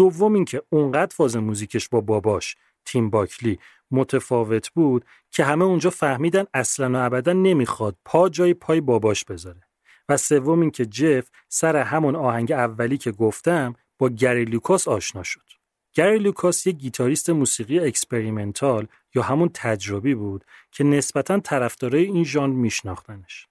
[0.00, 3.58] دوم اینکه اونقدر فاز موزیکش با باباش تیم باکلی
[3.90, 9.60] متفاوت بود که همه اونجا فهمیدن اصلا و ابدا نمی‌خواد پا جای پای باباش بذاره.
[10.08, 15.46] و سوم اینکه جف سر همون آهنگ اولی که گفتم با گری لوکاس آشنا شد.
[15.92, 22.54] گری لوکاس یک گیتاریست موسیقی experimental یا همون تجربی بود که نسبتا طرفدارای این ژانر
[22.54, 23.46] میشناختنش.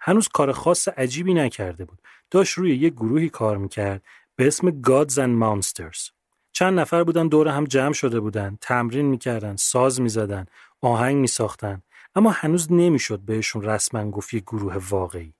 [0.00, 1.98] هنوز کار خاص عجیبی نکرده بود.
[2.30, 4.02] داشت روی یک گروهی کار می‌کرد
[4.40, 6.10] به اسم Gods and Monsters.
[6.52, 10.46] چند نفر بودن دور هم جمع شده بودن تمرین می‌کردن ساز می‌زدن
[10.80, 11.82] آهنگ میساختن.
[12.14, 15.34] اما هنوز نمی‌شد بهشون رسما گفت یک گروه واقعی.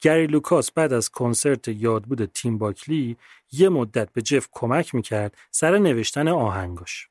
[0.00, 3.16] گری لوکاس بعد از کنسرت یادبود تیم باکلی
[3.52, 7.08] یه مدت به جف کمک می‌کرد سر نوشتن آهنگاش.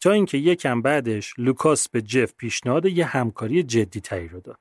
[0.00, 4.60] تا اینکه یکم بعدش لوکاس به جف پیشنهاد یه همکاری جدی تری رو داد.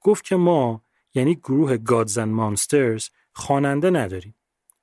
[0.00, 0.82] گفت که ما
[1.14, 4.34] یعنی گروه and Monsters خواننده نداریم.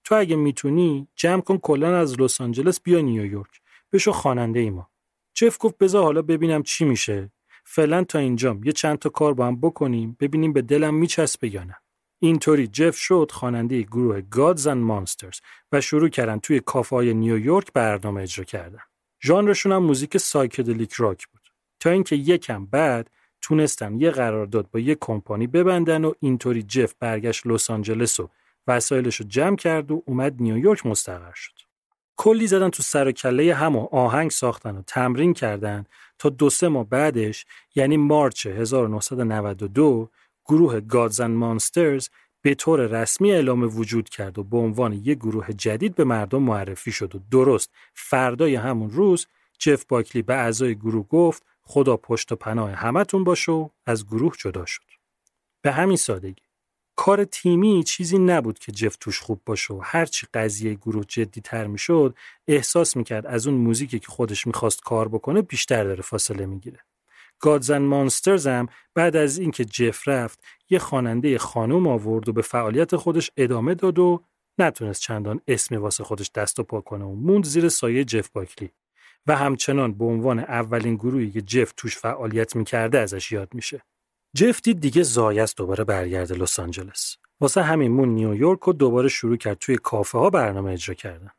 [0.09, 3.61] تو اگه می‌تونی جمع کن کلا از لس آنجلس بیا نیویورک.
[3.93, 4.89] بشو خواننده ما.
[5.33, 7.31] جف گفت بذار حالا ببینم چی میشه.
[7.63, 11.63] فعلا تا اینجام یه چند تا کار با هم بکنیم ببینیم به دلم میچسبه یا
[11.63, 11.75] نه.
[12.19, 15.39] اینطوری جف شد خواننده گروه Gods and Monsters
[15.71, 18.81] و شروع کردن توی کافه نیویورک برنامه اجرا کردن.
[19.23, 21.41] ژانرشون هم موزیک psychedelic rock بود.
[21.79, 23.09] تا اینکه یکم بعد
[23.41, 28.29] تونستن یه قرارداد با یه کمپانی ببندن و اینطوری جف برگشت لس آنجلس و
[28.69, 31.53] وسایلش رو جمع کرد و اومد نیویورک مستقر شد.
[32.17, 35.85] کلی زدن تو سر و کله هم و آهنگ ساختن و تمرین کردن
[36.19, 40.09] تا دو سه ماه بعدش یعنی مارچ 1992
[40.45, 40.79] گروه
[41.09, 42.09] and Monsters
[42.41, 46.91] به طور رسمی اعلام وجود کرد و به عنوان یک گروه جدید به مردم معرفی
[46.91, 49.27] شد و درست فردای همون روز
[49.59, 54.33] جف باکلی به اعضای گروه گفت خدا پشت و پناه همتون باشه و از گروه
[54.37, 54.83] جدا شد.
[55.61, 56.48] به همین سادگی.
[57.01, 61.67] کار تیمی چیزی نبود که جف توش خوب باشه و هرچی قضیه گروه جدی تر
[61.67, 62.15] می شد
[62.47, 66.79] احساس می‌کرد از اون موزیکی که خودش می‌خواست کار بکنه بیشتر داره فاصله می‌گیره.
[67.39, 72.95] گادزن مانسترز هم بعد از اینکه جف رفت یه خواننده خانم آورد و به فعالیت
[72.95, 74.23] خودش ادامه داد و
[74.57, 78.69] نتونست چندان اسمی واسه خودش دست و پا کنه و موند زیر سایه جف باکلی
[79.27, 83.81] و همچنان به عنوان اولین گروهی که جف توش فعالیت می‌کرده ازش یاد میشه.
[84.33, 87.17] جف دید دیگه ضایع‌ست دوباره برگرده لس آنجلس.
[87.41, 91.31] واسه همین موند نیویورک و دوباره شروع کرد توی کافه ها برنامه اجرا کردن.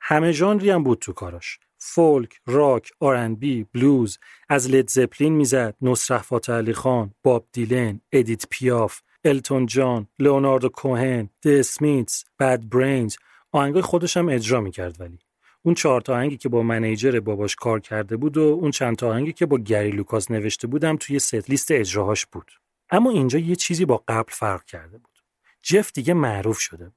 [0.00, 1.58] همه ژانری هم بود تو کاراش.
[1.78, 2.90] فولک، راک،
[3.38, 9.66] R&B، بلوز، از Led Zeppelin می‌زد، نصرت فاتح علی خان، باب دیلن، ادیت پیاف، التون
[9.66, 13.16] جان، لئوناردو کوهن، The Smiths، Bad Brains،
[13.52, 15.18] آهنگای خودش هم اجرا می‌کرد ولی
[15.62, 19.08] اون چهار تا آهنگی که با manager باباش کار کرده بود و اون چند تا
[19.08, 22.52] آهنگی که با گری لوکاس نوشته بود هم توی set list اجراهاش بود
[22.90, 25.18] اما اینجا یه چیزی با قبل فرق کرده بود
[25.62, 26.94] جف دیگه معروف شده بود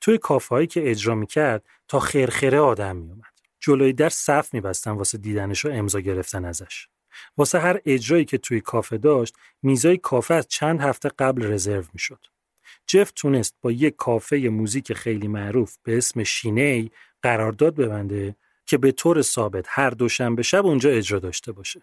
[0.00, 5.64] توی کافهایی که اجرا می‌کرد تا خرخره آدم میومد جلوی در صف میبستن واسه دیدنش
[5.64, 6.88] و امضا گرفتن ازش.
[7.36, 12.26] واسه هر اجرایی که توی کافه داشت میزای کافه از چند هفته قبل رزرو می‌شد.
[12.86, 16.90] جف تونست با یک کافه موزیک خیلی معروف به اسم شینی
[17.24, 21.82] قرارداد ببنده که به طور ثابت هر دوشنبه شب اونجا اجرا داشته باشه.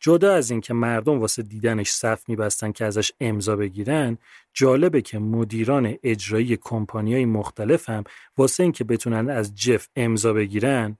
[0.00, 4.18] جدا از اینکه مردم واسه دیدنش صف میبستن که ازش امضا بگیرن
[4.54, 8.04] جالبه که مدیران اجرایی کمپانیای مختلف هم
[8.38, 10.98] واسه اینکه بتونن از جف امضا بگیرن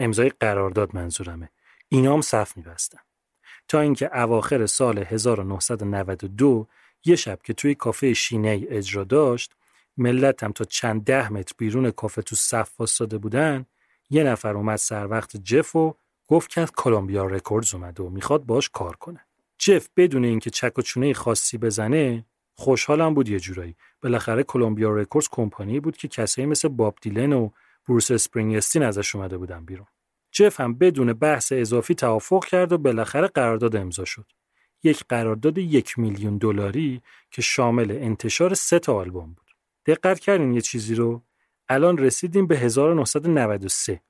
[0.00, 1.50] امضای قرارداد منظورمه
[1.88, 2.98] اینا هم صف میبستن
[3.68, 6.66] تا اینکه اواخر سال 1992
[7.04, 9.52] یه شب که توی کافه Sin-é اجرا داشت
[9.96, 13.66] ملت هم تا چند ده متر بیرون کافه تو صف وایستاده بودن
[14.10, 15.94] یه نفر اومد سر وقت جف و
[16.28, 19.20] گفت که از Columbia Records اومده و می‌خواد باش کار کنه.
[19.58, 23.76] جف بدون اینکه چک و چونه خاصی بزنه خوشحالم بود یه جورایی.
[24.02, 27.50] بالاخره Columbia Records کمپانی بود که کسایی مثل باب دیلن و
[27.88, 29.86] بروس اسپرینگستین ازش اومده بودن بیرون.
[30.32, 34.32] جف هم بدون بحث اضافی توافق کرد و بالاخره قرارداد امضا شد.
[34.82, 39.45] یک قرارداد یک میلیون دلاری که شامل انتشار سه تا آلبوم بود.
[39.86, 41.22] دقت کردین یه چیزی رو؟
[41.68, 44.00] الان رسیدیم به 1993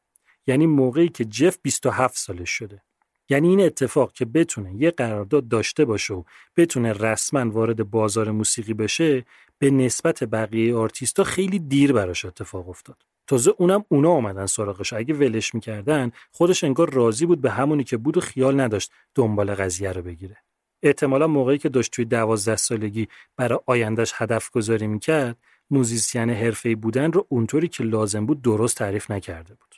[0.46, 2.82] یعنی موقعی که جف 27 سالش شده.
[3.28, 6.22] یعنی این اتفاق که بتونه یه قرارداد داشته باشه و
[6.56, 9.24] بتونه رسما وارد بازار موسیقی بشه
[9.58, 12.96] به نسبت بقیه آرتیستا خیلی دیر براش اتفاق افتاد.
[13.26, 14.92] تازه اونم اونا آمدن سراغش.
[14.92, 19.54] اگه ولش می‌کردن خودش انگار راضی بود به همونی که بود و خیال نداشت دنبال
[19.54, 20.36] قضیه رو بگیره.
[20.82, 25.36] احتمالا موقعی که داشت توی دوازده سالگی برای آیندهش هدف گذاری می‌کرد
[25.70, 29.76] موزیسین حرفه‌ای بودن رو اونطوری که لازم بود درست تعریف نکرده بود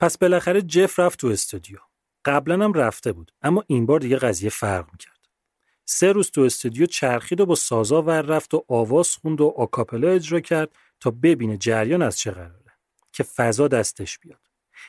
[0.00, 1.78] پس بالاخره جف رفت تو استودیو.
[2.24, 5.18] قبلا هم رفته بود اما این بار دیگه قضیه فرق می‌کرد.
[5.84, 10.10] سه روز تو استودیو چرخید و با سازا ور رفت و آواز خوند و آکاپلا
[10.10, 10.70] اجرا کرد
[11.00, 12.72] تا ببینه جریان از چه قراره
[13.12, 14.40] که فضا دستش بیاد.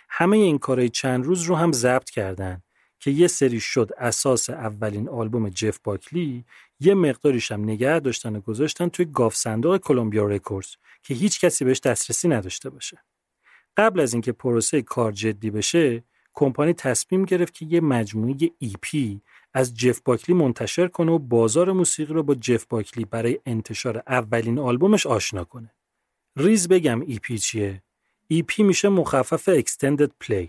[0.09, 2.61] همه این کارهای چند روز رو هم ضبط کردن
[2.99, 6.45] که یه سریش شد اساس اولین آلبوم جف باکلی
[6.79, 11.79] یه مقداریش هم نگه داشتن و گذاشتن توی گاوصندوق Columbia Records که هیچ کسی بهش
[11.79, 13.03] دسترسی نداشته باشه.
[13.77, 18.35] قبل از اینکه پروسه کار جدی بشه کمپانی تصمیم گرفت که یه مجموعه
[18.81, 19.21] EP
[19.53, 24.59] از جف باکلی منتشر کنه و بازار موسیقی رو با جف باکلی برای انتشار اولین
[24.59, 25.73] آلبومش آشنا کنه.
[26.37, 27.83] ریز بگم EP چیه؟
[28.47, 30.47] EP میشه مخفف Extended Play.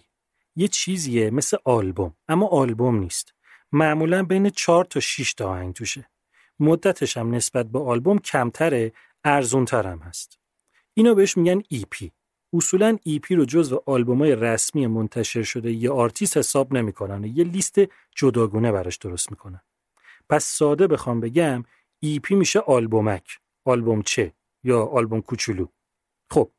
[0.57, 3.35] یه چیزیه مثل آلبوم اما آلبوم نیست.
[3.73, 6.10] معمولا بین 4 تا 6 تا آهنگ توشه.
[6.61, 8.93] مدتش هم نسبت به آلبوم کمتره،
[9.25, 10.39] ارزونتر هم هست.
[10.95, 11.61] اینو بهش میگن
[11.91, 12.13] EP.
[12.53, 17.77] اصولا EP رو جزو آلبومای رسمی منتشر شده یه آرتیست حساب نمی‌کنن یه لیست
[18.17, 19.61] جداگونه براش درست می‌کنن.
[20.29, 21.65] پس ساده بخوام بگم
[22.23, 23.39] EP میشه آلبومک.
[23.65, 24.33] آلبومچه
[24.65, 25.67] یا آلبوم کوچولو.
[26.31, 26.51] خب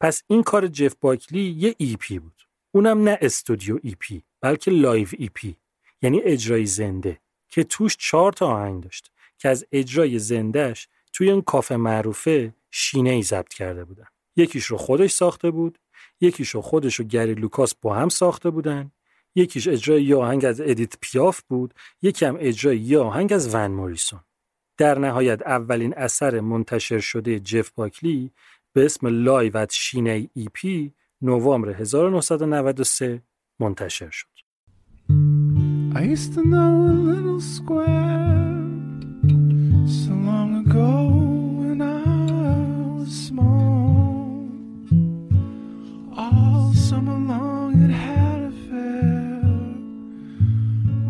[0.00, 2.42] پس این کار جف باکلی یه EP بود.
[2.74, 5.56] اونم نه studio EP بلکه live EP
[6.02, 9.12] یعنی اجرای زنده که توش چهار تا آهنگ داشت.
[9.38, 14.06] که از اجرای زندهش توی اون کافه معروفه Sin-é ضبط کرده بودن.
[14.36, 15.78] یکیش رو خودش ساخته بود
[16.20, 18.90] یکیش رو خودش و گری لوکاس با هم ساخته بودن
[19.34, 23.70] یکیش اجرای یه آهنگ از ادیت پیاف بود یکی هم اجرای یه آهنگ از ون
[23.70, 24.20] موریسون.
[24.76, 28.30] در نهایت اولین اثر منتشر شده جف باکلی
[28.72, 33.22] به اسم Live at Sin-é EP نوامبر 1993
[33.60, 34.28] منتشر شد.
[35.94, 38.47] I used to know a little square
[39.88, 41.08] so long ago
[41.60, 44.46] when I was small,
[46.14, 49.40] all summer long it had a fair,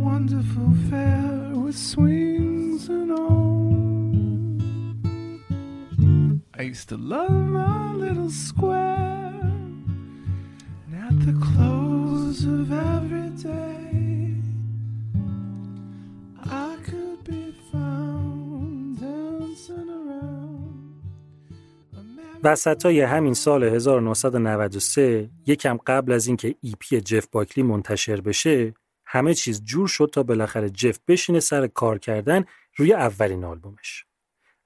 [0.01, 3.75] wonderful fair with swings and all.
[6.55, 9.41] I used to love my little square.
[10.87, 14.37] And at the close of every day,
[16.45, 18.08] I could be found
[22.43, 28.75] وسط های همین سال 1993 یکم قبل از اینکه ایپی جف باکلی منتشر بشه
[29.07, 32.45] همه چیز جور شد تا بالاخره جف بشینه سر کار کردن
[32.77, 34.05] روی اولین آلبومش.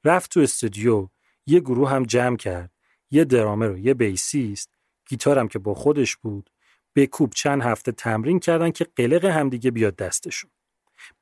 [0.04, 1.08] رفت تو استودیو
[1.46, 2.70] یه گروه هم جمع کرد
[3.10, 4.70] یه درامر و یه bassist
[5.08, 6.50] گیتارم که با خودش بود
[6.92, 10.50] بکوب چند هفته تمرین کردن که قلق همدیگه بیاد دستشون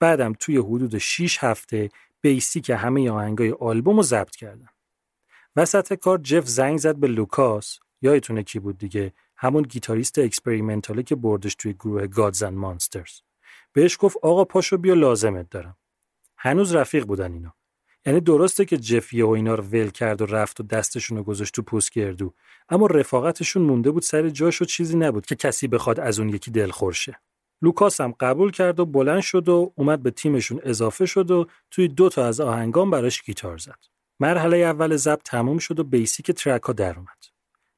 [0.00, 1.88] بعدم توی حدود 6 هفته
[2.20, 4.68] basic همه آهنگای آلبوم رو ضبط کردن
[5.56, 7.78] وسط کار جف زنگ زد به لوکاس.
[8.02, 13.20] یادتونه کی بود دیگه؟ همون گیتاریست experimental ه که بردش توی گروه Gods and Monsters
[13.72, 15.76] بهش گفت آقا پاشو بیا لازمت دارم.
[16.36, 17.54] هنوز رفیق بودن اینا.
[18.06, 21.54] یعنی درسته که جف یهو اینا رو ول کرد و رفت و دستشون رو گذاشت
[21.54, 22.34] تو پوست گردو.
[22.68, 26.50] اما رفاقتشون مونده بود سر جاش و چیزی نبود که کسی بخواد از اون یکی
[26.50, 27.20] دلخور شه
[27.62, 31.88] لوکاس هم قبول کرد و بلند شد و اومد به تیمشون اضافه شد و توی
[31.88, 33.78] دو تا از آهنگا هم براش گیتار زد.
[34.20, 37.18] مرحله اول ضبط تموم شد و basic track ها در اومد.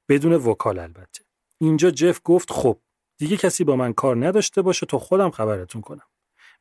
[0.09, 1.25] بدون vocal البته.
[1.59, 2.79] اینجا جف گفت خب
[3.19, 6.07] دیگه کسی با من کار نداشته باشه تا خودم خبرتون کنم.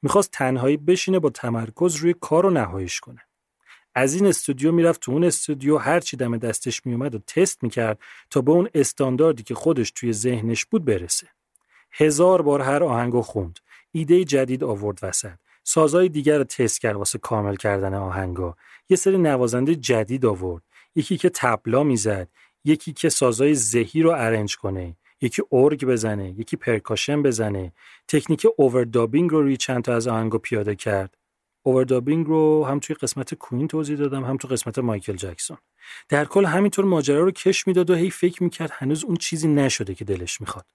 [0.01, 3.21] می‌خواست تنهایی بشینه با تمرکز روی کار رو نهاییش کنه.
[3.95, 7.99] از این استودیو می‌رفت تو اون استودیو هر چی دم دستش میومد و تست می‌کرد
[8.29, 11.27] تا به اون استانداردی که خودش توی ذهنش بود برسه.
[11.91, 13.59] هزار بار هر آهنگو خوند.
[13.91, 15.38] ایده جدید آورد وسط.
[15.63, 18.55] سازهای دیگر رو تست کرد واسه کامل کردن آهنگا.
[18.92, 20.64] یه سری نوازنده جدید آورد.
[20.96, 22.28] یکی که تبلا می‌زد،
[22.66, 27.74] یکی که سازهای ذهی رو ارنج کنه، یکی ارگ بزنه، یکی پرکاشن بزنه.
[28.08, 31.18] تکنیک اووردابینگ رو روی چند تا از آهنگا پیاده کرد.
[31.64, 35.58] اووردابینگ رو هم توی قسمت کوین توضیح دادم هم تو قسمت مایکل جکسون
[36.10, 39.96] در کل همینطور ماجرا رو کش می‌داد و هی فکر می‌کرد هنوز اون چیزی نشده
[39.96, 40.66] که دلش می‌خواد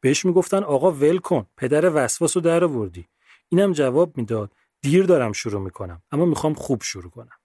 [0.00, 3.08] بهش می‌گفتن آقا ول کن پدر وسواس رو در آوردی
[3.48, 4.52] اینم جواب می‌داد
[4.82, 7.38] دیر دارم شروع می‌کنم اما می‌خوام خوب شروع کنم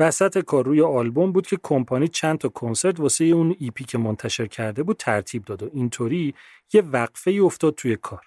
[0.00, 4.46] وسط کار روی آلبوم بود که کمپانی چند تا کنسرت واسه اون EP که منتشر
[4.46, 6.34] کرده بود ترتیب داد و اینطوری
[6.72, 8.26] یه وقفه ای افتاد توی کار.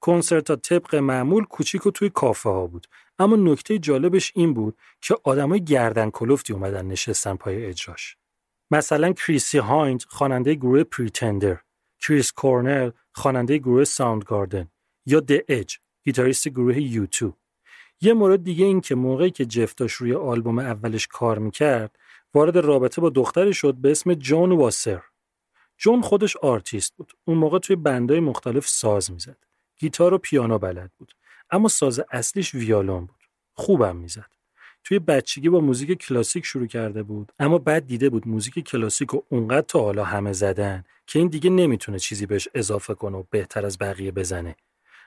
[0.00, 2.86] کنسرت ها طبق معمول کوچیک و توی کافه ها بود.
[3.18, 8.16] اما نکته جالبش این بود که آدمای گردن کلفتی اومدن نشستن پای اجراش.
[8.70, 11.58] مثلا کریسی هایند خواننده گروه Pretenders.
[12.00, 14.68] کریس کورنل خواننده گروه Soundgarden
[15.06, 17.36] یا The Edge گیتاریست گروه U2
[18.00, 21.98] یه مورد دیگه این که موقعی که جف داشت روی آلبوم اولش کار می‌کرد
[22.34, 25.02] وارد رابطه با دختری شد به اسم جون واسر.
[25.78, 27.12] جون خودش آرتیست بود.
[27.24, 29.36] اون موقع توی band های مختلف ساز می‌زد.
[29.76, 31.14] گیتار و پیانو بلد بود.
[31.50, 33.24] اما ساز اصلیش ویالون بود.
[33.54, 34.34] خوبم می‌زد.
[34.84, 37.32] توی بچگی با موزیک کلاسیک شروع کرده بود.
[37.38, 41.50] اما بعد دیده بود موزیک کلاسیک و اونقدر تا حالا همه زدن که این دیگه
[41.50, 44.56] نمی‌تونه چیزی بهش اضافه کنه و بهتر از بقیه بزنه.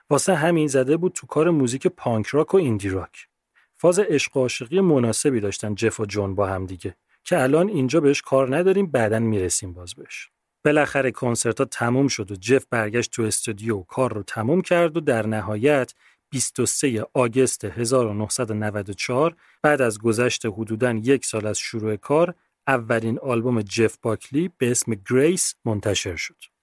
[0.10, 3.28] واسه همین زده بود تو کار موزیک punk rock و indie rock
[3.76, 8.00] فاز عشق و عاشقی مناسبی داشتن جف و جون با هم دیگه که الان اینجا
[8.00, 10.30] بهش کار نداریم بعدا می‌رسیم باز بهش
[10.66, 14.98] بالاخره کنسرت ها تموم شد و جف برگشت تو استودیو و کار رو تموم کرد
[14.98, 15.94] و در نهایت
[16.30, 22.34] 23 August 1994 بعد از گذشت حدوداً یک سال از شروع کار
[22.68, 26.57] اولین آلبوم جف باکلی به اسم Grace منتشر شد.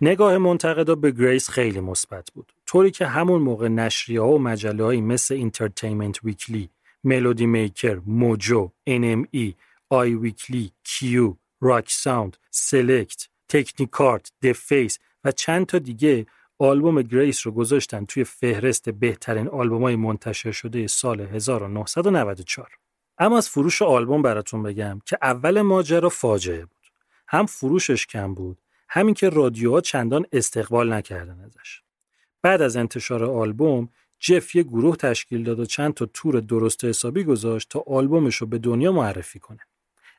[0.00, 2.52] نگاه منتقدا به Grace خیلی مثبت بود.
[2.66, 6.70] طوری که همون موقع نشریه ها و مجله مثل Entertainment Weekly
[7.04, 9.52] Melody Maker Mojo NME
[9.90, 16.26] Eye Weekly Q Rock Sound Select Technikart The Face و چند تا دیگه
[16.58, 22.68] آلبوم Grace رو گذاشتن توی فهرست بهترین های منتشر شده سال 1994
[23.18, 26.86] اما از فروش آلبوم براتون بگم که اول ماجرا فاجعه بود.
[27.28, 28.58] هم فروشش کم بود
[28.88, 31.82] همین که رادیوها چندان استقبال نکردن ازش.
[32.42, 37.24] بعد از انتشار آلبوم جف یه گروه تشکیل داد و چند تا تور درست حسابی
[37.24, 39.60] گذاشت تا آلبومش رو به دنیا معرفی کنه.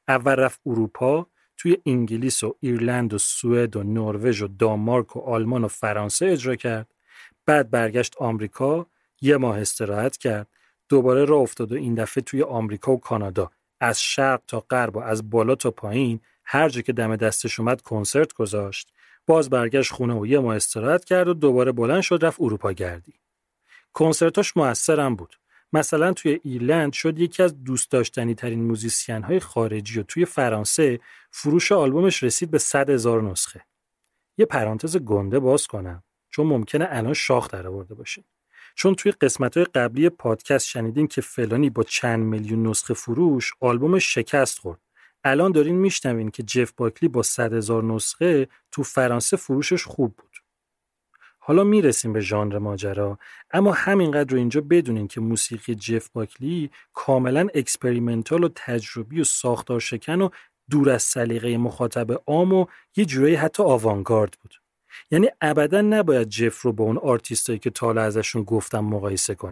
[0.07, 5.63] اول رفت اروپا توی انگلیس و ایرلند و سوئد و نروژ و دانمارک و آلمان
[5.63, 6.93] و فرانسه اجرا کرد.
[7.45, 8.87] بعد برگشت آمریکا
[9.21, 10.47] یه ماه استراحت کرد.
[10.89, 14.99] دوباره راه افتاد و این دفعه توی آمریکا و کانادا از شرق تا غرب و
[14.99, 16.19] از بالا تا پایین
[16.51, 18.93] هر جا که دم دستش اومد کنسرت گذاشت.
[19.27, 23.13] باز برگشت خونه و یه ماه استراحت کرد و دوباره بلند شد رفت اروپا گردی.
[23.93, 25.35] کنسرتاش موثرم بود.
[25.73, 30.99] مثلا توی ایرلند شد یکی از دوست داشتنی ترین موزیسین های خارجی و توی فرانسه
[31.31, 33.65] فروش آلبومش رسید به 100 هزار نسخه.
[34.37, 38.23] یه پرانتز گنده باز کنم چون ممکنه الان شاخ در آورده باشه.
[38.75, 44.13] چون توی قسمت های قبلی پادکست شنیدین که فلانی با چند میلیون نسخه فروش آلبومش
[44.13, 44.88] شکست خورد.
[45.23, 50.37] الان دارین میشنوین که جف باکلی با 100 هزار نسخه تو فرانسه فروشش خوب بود.
[51.39, 53.19] حالا می‌رسیم به ژانر ماجرا
[53.51, 59.79] اما همینقدر رو اینجا بدونین که موسیقی جف باکلی کاملا experimental و تجربی و ساختار
[59.79, 60.29] شکن و
[60.69, 62.65] دور از سلیقه مخاطب عام و
[62.95, 64.55] یه جورایی حتی آوانگارد بود.
[65.11, 69.51] یعنی ابدا نباید جف رو با اون آرتیستایی که تا حالا ازشون گفتم مقایسه کنین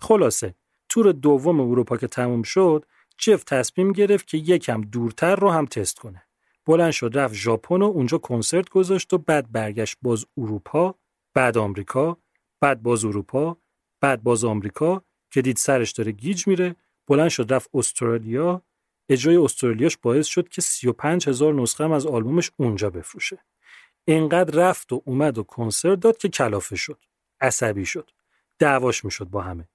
[0.00, 0.54] خلاصه
[0.88, 2.84] تور دوم اروپا که تموم شد
[3.18, 6.22] جف تصمیم گرفت که یکم دورتر رو هم تست کنه.
[6.66, 10.94] بلند شد رفت ژاپن و اونجا کنسرت گذاشت و بعد برگشت باز اروپا
[11.34, 12.18] بعد آمریکا
[12.60, 13.56] بعد باز اروپا
[14.00, 16.76] بعد باز آمریکا که دید سرش داره گیج میره.
[17.06, 18.62] بلند شد رفت استرالیا.
[19.08, 23.38] اجرای استرالیاش باعث شد که 35 هزار نسخه از آلبومش اونجا بفروشه.
[24.04, 26.98] اینقدر رفت و اومد و کنسرت داد که کلافه شد.
[27.40, 28.10] عصبی شد.
[28.58, 29.68] دعواش می‌شد با همه.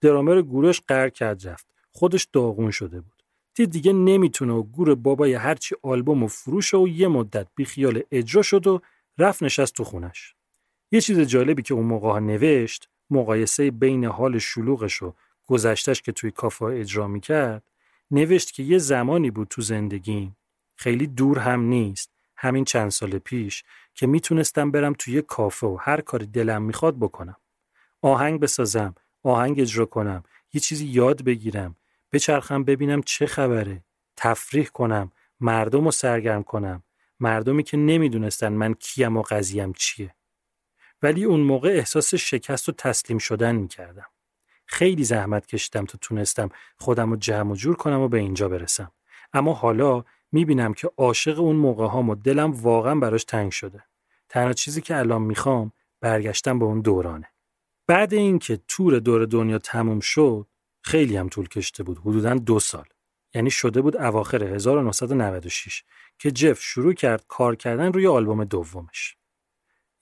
[0.00, 1.66] درامر گورش قر کرد رفت.
[1.92, 3.22] خودش داغون شده بود.
[3.54, 8.42] دید دیگه نمی‌تونه و گور بابای هرچی آلبوم و فروش و یه مدت بیخیال اجرا
[8.42, 8.80] شد و
[9.18, 10.34] رفت نشست تو خونش.
[10.92, 15.14] یه چیز جالبی که اون موقع نوشت مقایسه بین حال شلوغش و
[15.46, 17.62] گذشتش که توی کافه اجرا می‌کرد
[18.10, 20.36] نوشت که یه زمانی بود تو زندگیم.
[20.76, 22.10] خیلی دور هم نیست.
[22.36, 27.36] همین چند سال پیش که می‌تونستم برم توی کافه و هر کاری دلم می‌خواد بکنم.
[28.02, 28.94] آهنگ بسازم.
[29.22, 31.76] آهنگ اجرا کنم یه چیزی یاد بگیرم
[32.12, 33.84] بچرخم ببینم چه خبره.
[34.16, 36.82] تفریح کنم مردم رو سرگرم کنم.
[37.20, 40.14] مردمی که نمی‌دونستن من کیم و قضیم چیه.
[41.02, 44.06] ولی اون موقع احساس شکست و تسلیم شدن می‌کردم.
[44.66, 48.92] خیلی زحمت کشیدم تا تونستم خودم رو جمع و جور کنم و به اینجا برسم.
[49.32, 53.84] اما حالا می‌بینم که عاشق اون موقع ها و دلم واقعا براش تنگ شده.
[54.28, 57.28] تنها چیزی که الان می‌خوام برگشتم به اون دورانه.
[57.90, 60.46] بعد اینکه تور دور دنیا تموم شد
[60.82, 61.98] خیلی هم طول کشته بود.
[61.98, 62.84] حدودا دو سال.
[63.34, 65.84] یعنی شده بود اواخر 1996
[66.18, 69.16] که جف شروع کرد کار کردن روی آلبوم دومش.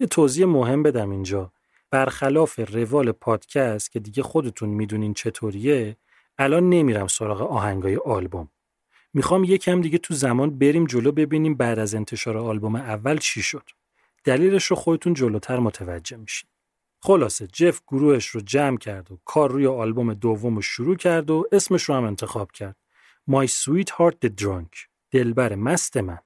[0.01, 1.53] یه توضیح مهم بدم اینجا.
[1.91, 5.97] برخلاف روال پادکست که دیگه خودتون می‌دونین چطوریه
[6.39, 8.49] الان نمیرم سراغ آهنگای آلبوم.
[9.15, 13.71] می‌خوام یکم دیگه تو زمان بریم جلو ببینیم بعد از انتشار آلبوم اول چی شد.
[14.25, 16.51] دلیلش رو خودتون جلوتر متوجه میشین.
[17.01, 21.45] خلاصه جف گروهش رو جمع کرد و کار روی آلبوم دوم رو شروع کرد و
[21.53, 22.77] اسمش رو هم انتخاب کرد.
[23.31, 24.87] My Sweet Heart the Drunk.
[25.11, 26.19] دلبر مست من.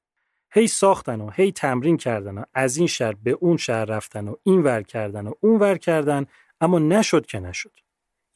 [0.51, 4.35] هی ساختن و هی تمرین کردن و از این شهر به اون شهر رفتن و
[4.43, 6.25] این ور کردن و اون ور کردن
[6.61, 7.79] اما نشد که نشد.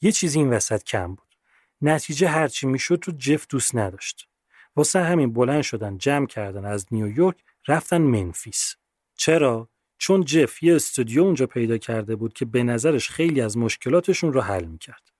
[0.01, 1.35] یه چیزی این وسط کم بود.
[1.81, 4.27] نتیجه هرچی می‌شد تو جف دوست نداشت.
[4.75, 8.75] واسه همین بلند شدن جمع کردن از نیویورک رفتن منفیس.
[9.15, 14.33] چرا؟ چون جف یه استودیو اونجا پیدا کرده بود که به نظرش خیلی از مشکلاتشون
[14.33, 15.11] رو حل می‌کرد.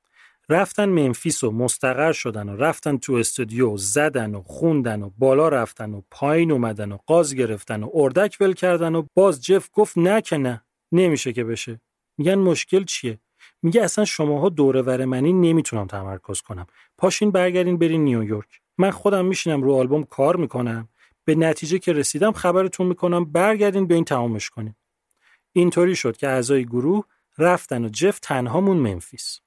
[0.50, 5.94] رفتن منفیس و مستقر شدن و رفتن تو استودیو زدن و خوندن و بالا رفتن
[5.94, 10.22] و پایین اومدن و قاز گرفتن و اردک ول کردن و باز جف گفت نه
[10.22, 10.62] که نه
[10.92, 11.82] نمیشه که بشه.
[12.18, 13.20] میگن مشکل چیه؟
[13.62, 16.68] میگه اصلا شماها دوره ور منی نمی‌تونم تمرکز کنم.
[16.98, 18.62] پاشین برگردین برین نیویورک.
[18.78, 20.90] من خودم میشینم رو آلبوم کار می‌کنم.
[21.28, 24.76] به نتیجه که رسیدم خبرتون می‌کنم برگردین به این تمامش کنیم.
[25.54, 27.06] اینطوری شد که اعضای گروه
[27.38, 29.40] رفتن و جف تنهامون منفیس.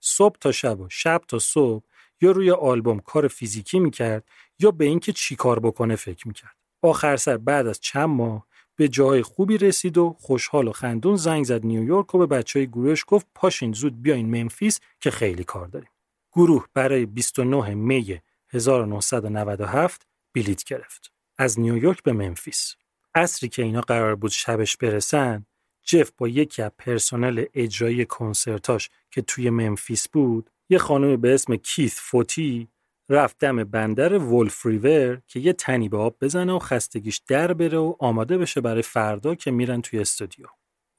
[0.00, 1.84] صبح تا شب و شب تا صبح
[2.20, 4.24] یا روی آلبوم کار فیزیکی می‌کرد
[4.58, 6.56] یا به اینکه چی کار بکنه فکر می‌کرد.
[6.82, 8.46] آخر سر بعد از چند ماه
[8.76, 12.66] به جای خوبی رسید و خوشحال و خندون زنگ زد نیویورک و به بچه های
[12.66, 15.90] گروهش گفت پاشین زود بیاین منفیس که خیلی کار داریم.
[16.32, 21.12] گروه برای 29 می 1997 بلیت گرفت.
[21.38, 22.74] از نیویورک به منفیس.
[23.14, 25.46] عصری که اینا قرار بود شبش برسن
[25.82, 31.56] جف با یکی از پرسنل اجرایی کنسرتاش که توی منفیس بود یه خانمی به اسم
[31.56, 32.68] کیث فوتی
[33.08, 37.78] رفت دم بندر Wolf River که یه تنی به آب بزنه و خستگیش در بره
[37.78, 40.46] و آماده بشه برای فردا که میرن توی استودیو.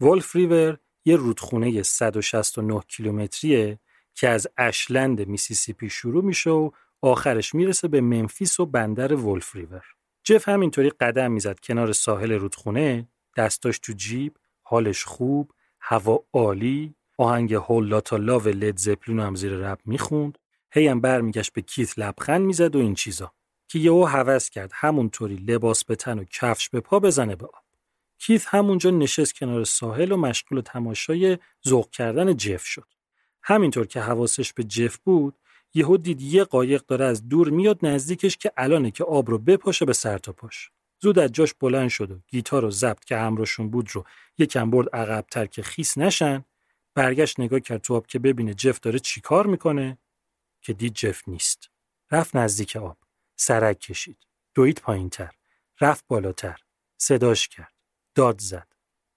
[0.01, 3.79] Wolf River یه رودخونه 169 کیلومتریه
[4.15, 6.71] که از اشلند میسیسیپی شروع میشه و
[7.06, 9.86] آخرش می‌رسه به منفیس و بندر ولف ریور.
[10.24, 17.53] جف همینطوری قدم می‌زد کنار ساحل رودخونه، دستاش تو جیب، حالش خوب، هوا عالی، آهنگ
[17.53, 20.38] هولاتا لاو لید زپلین هم زیر رب می‌خوند،
[20.72, 23.32] هی هم برمیگشت به کیت لبخند می‌زد و این چیزا
[23.68, 27.66] که یهو هوس کرد همونطوری لباس به تن و کفش به پا بزنه به آب.
[28.20, 31.38] کیت همونجا نشست کنار ساحل و مشغول تماشای
[31.68, 32.88] ذوق کردن جف شد.
[33.43, 35.36] همینطور که حواسش به جف بود،
[35.76, 39.86] یهو دید یه قایق داره از دور میاد نزدیکش که الانه که آب رو بپاشه
[39.86, 40.71] به سر تا پاش.
[41.01, 44.05] زود از جاش بلند شد و گیتار رو ضبط که همراهشون بود رو
[44.38, 46.45] یکم برد عقبتر که خیس نشن.
[46.95, 49.97] برگشت نگاه کرد تو آب که ببینه جف داره چیکار می‌کنه؟
[50.61, 51.69] که دید جف نیست.
[52.11, 52.97] رفت نزدیک آب.
[53.36, 54.17] سرک کشید.
[54.53, 55.34] دوید پایینتر.
[55.82, 56.59] رفت بالاتر.
[56.97, 57.73] صداش کرد.
[58.15, 58.67] داد زد.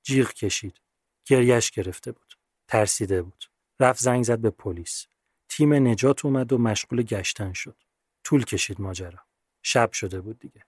[0.02, 0.80] جیغ کشید.
[1.24, 2.34] گریش گرفته بود.
[2.68, 3.44] ترسیده بود.
[3.80, 5.06] رفت زنگ زد به پلیس.
[5.48, 7.76] تیم نجات اومد و مشغول گشتن شد.
[8.24, 9.18] طول کشید ماجرا.
[9.62, 10.64] شب شده بود دیگه.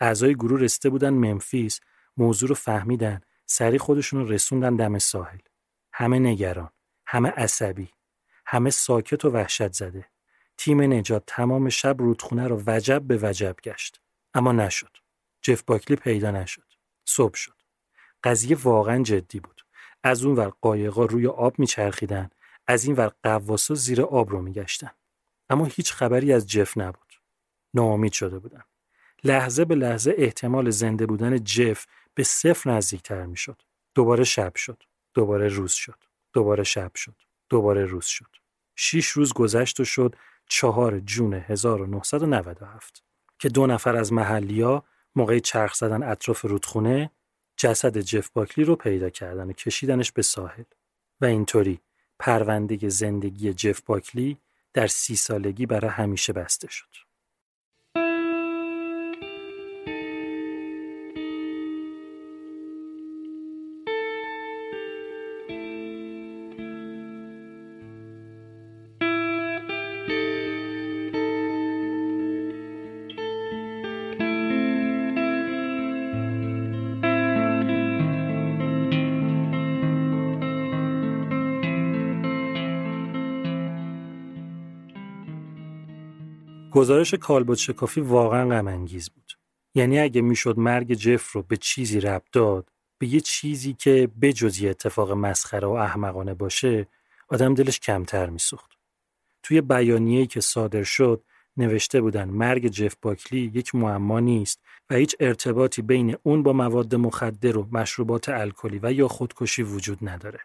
[0.00, 1.80] اعضای گروه رسیده بودن ممفیس
[2.16, 5.38] موضوع رو فهمیدن سری خودشون رو رسوندن دم ساحل.
[5.92, 6.70] همه نگران
[7.06, 7.88] همه عصبی
[8.46, 10.06] همه ساکت و وحشت زده.
[10.56, 14.00] تیم نجات تمام شب رودخونه رو وجب به وجب گشت.
[14.34, 14.96] اما نشد.
[15.42, 16.72] جف باکلی پیدا نشد.
[17.04, 17.62] صبح شد.
[18.24, 19.66] قضیه واقعا جدی بود.
[20.02, 22.30] از اون ور قایقا روی آب میچرخیدن.
[22.66, 24.90] از این ور قواسا زیر آب رو میگشتن.
[25.48, 27.12] اما هیچ خبری از جف نبود.
[27.74, 28.62] ناامید شده بودن.
[29.24, 33.62] لحظه به لحظه احتمال زنده بودن جف به صفر نزدیکتر می‌شد.
[33.94, 34.82] دوباره شب شد.
[35.14, 36.04] دوباره روز شد.
[36.32, 37.22] دوباره شب شد.
[37.48, 38.36] دوباره روز شد.
[38.76, 40.16] شیش روز گذشت و شد
[40.48, 43.04] چهار جون 1997
[43.38, 44.84] که دو نفر از محلیا
[45.14, 47.10] موقع چرخ زدن اطراف رودخونه
[47.56, 50.64] جسد جف باکلی رو پیدا کردن و کشیدنش به ساحل.
[51.20, 51.80] و اینطوری
[52.22, 54.38] پرونده زندگی جف باکلی
[54.74, 57.11] در سی سالگی برای همیشه بسته شد.
[86.82, 89.32] گزارش کالبد شکافی واقعا غم بود.
[89.74, 92.68] یعنی اگه می‌شد مرگ جف رو به چیزی ربط داد،
[92.98, 96.86] به یه چیزی که بجز یه اتفاق مسخره و احمقانه باشه،
[97.28, 98.70] آدم دلش کمتر میسوخت.
[99.42, 101.24] توی بیانیه‌ای که صادر شد،
[101.56, 104.60] نوشته بودن مرگ جف باکلی یک معما نیست
[104.90, 109.98] و هیچ ارتباطی بین اون با مواد مخدر و مشروبات الکلی و یا خودکشی وجود
[110.02, 110.40] نداره.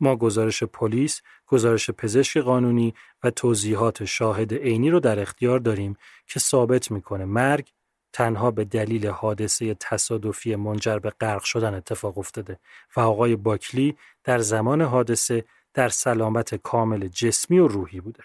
[0.00, 5.96] ما گزارش پلیس، گزارش پزشک قانونی و توضیحات شاهد عینی رو در اختیار داریم
[6.26, 7.72] که ثابت می‌کنه مرگ
[8.12, 12.58] تنها به دلیل حادثه تصادفی منجر به غرق شدن اتفاق افتاده
[12.96, 15.44] و آقای باکلی در زمان حادثه
[15.74, 18.24] در سلامت کامل جسمی و روحی بوده.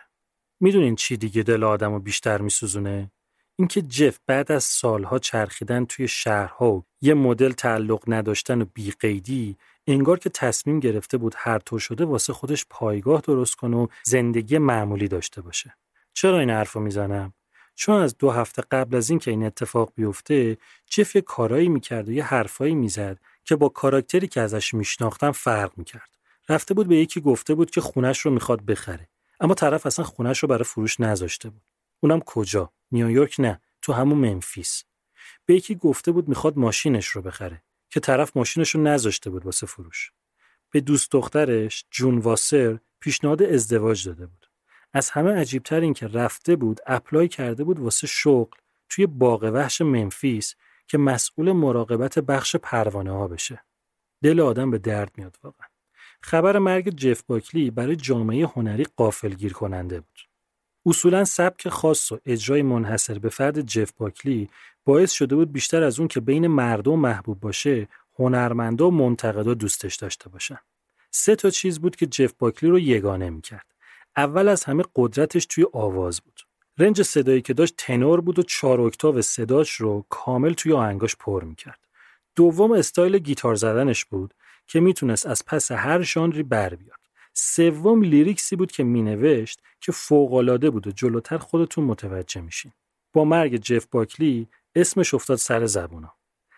[0.59, 3.11] می‌دونین چی دیگه دل آدم بیشتر میسوزونه؟
[3.55, 9.57] اینکه جف بعد از سالها چرخیدن توی شهرها و یه مدل تعلق نداشتن و بیقیدی
[9.87, 14.57] انگار که تصمیم گرفته بود هر طور شده واسه خودش پایگاه درست کنه و زندگی
[14.57, 15.75] معمولی داشته باشه.
[16.13, 17.33] چرا این حرفو می‌زنم؟
[17.75, 20.57] چون از دو هفته قبل از اینکه این اتفاق بیفته
[20.87, 25.71] جف یه کارایی می‌کرد و یه حرفایی می‌زد که با کاراکتری که ازش میشناختم فرق
[25.77, 26.09] می‌کرد.
[26.49, 29.09] رفته بود به یکی گفته بود که خونش رو می‌خواد بخره.
[29.39, 31.61] اما طرف اصلا خونش رو برای فروش نذاشته بود.
[31.99, 34.83] اونم کجا؟ نیویورک نه، تو همون منفیس.
[35.45, 37.63] به یکی گفته بود می‌خواد ماشینش رو بخره.
[37.93, 40.11] که طرف ماشینش رو نذاشته بود واسه فروش.
[40.71, 44.49] به دوست دخترش جون واسر پیشنهاد ازدواج داده بود.
[44.93, 48.57] از همه عجیبتر این که رفته بود اپلای کرده بود واسه شغل
[48.89, 50.55] توی باغ وحش منفیس
[50.87, 53.63] که مسئول مراقبت بخش پروانه ها بشه.
[54.23, 55.67] دل آدم به درد میاد واقعا.
[56.21, 60.19] خبر مرگ جف باکلی برای جامعه هنری قافلگیر کننده بود.
[60.85, 64.49] اصولا سبک خاص و اجرای منحصر به فرد جف باکلی
[64.85, 67.87] باعث شده بود بیشتر از اون که بین مردم محبوب باشه
[68.19, 70.59] هنرمندا و منتقدا دوستش داشته باشن.
[71.11, 73.65] سه تا چیز بود که جف باکلی رو یگانه می‌کرد.
[74.17, 76.41] اول از همه قدرتش توی آواز بود.
[76.77, 81.43] رنج صدایی که داشت تنور بود و چهار اکتاو صداش رو کامل توی آهنگاش پر
[81.43, 81.79] می‌کرد.
[82.35, 84.33] دوم استایل گیتار زدنش بود
[84.67, 87.02] که می‌تونست از پس هر ژانری بر بیاد.
[87.33, 92.71] سوم لیریکسی بود که مینوشت که فوقالعاده بود و جلوتر خودتون متوجه میشین
[93.13, 96.13] با مرگ جف باکلی اسمش افتاد سر زبونا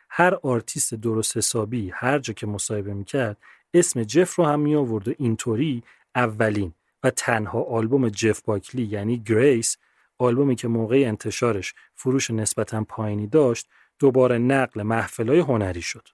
[0.09, 3.37] هر آرتیست درست حسابی هر جا که مصاحبه می‌کرد
[3.73, 5.83] اسم جف رو هم می آورد و اینطوری
[6.15, 6.73] اولین
[7.03, 9.77] و تنها آلبوم جف باکلی یعنی Grace
[10.17, 13.67] آلبومی که موقع انتشارش فروش نسبتا پایینی داشت
[13.99, 16.07] دوباره نقل محفلای هنری شد.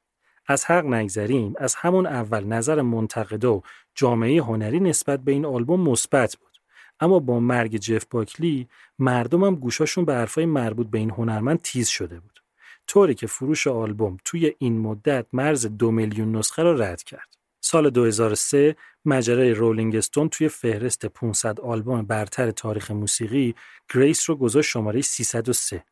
[0.47, 3.61] از حق نگذریم از همون اول نظر منتقدا و
[3.95, 6.51] جامعه هنری نسبت به این آلبوم مثبت بود.
[6.99, 8.67] اما با مرگ جف باکلی
[8.99, 12.43] مردمم گوشاشون به حرفای مربوط به این هنرمند تیز شده بود.
[12.87, 17.37] طوری که فروش آلبوم توی این مدت مرز دو میلیون نسخه را رد کرد.
[17.61, 18.75] سال 2003
[19.05, 23.55] مجله Rolling Stone توی فهرست 500 آلبوم برتر تاریخ موسیقی
[23.93, 25.83] Grace رو گذاشت شماره 303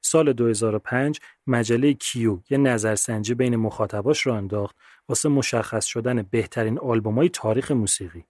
[0.00, 4.76] سال 2005 مجله Q یه نظرسنجی بین مخاطباش راه انداخت
[5.08, 8.24] واسه مشخص شدن بهترین آلبومای تاریخ موسیقی.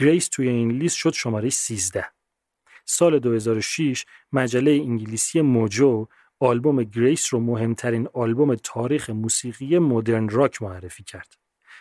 [0.00, 2.06] Grace توی این لیست شد شماره 13.
[2.84, 6.06] سال 2006 مجله انگلیسی Mojo
[6.40, 11.34] آلبوم Grace رو مهمترین آلبوم تاریخ موسیقی مدرن راک معرفی کرد.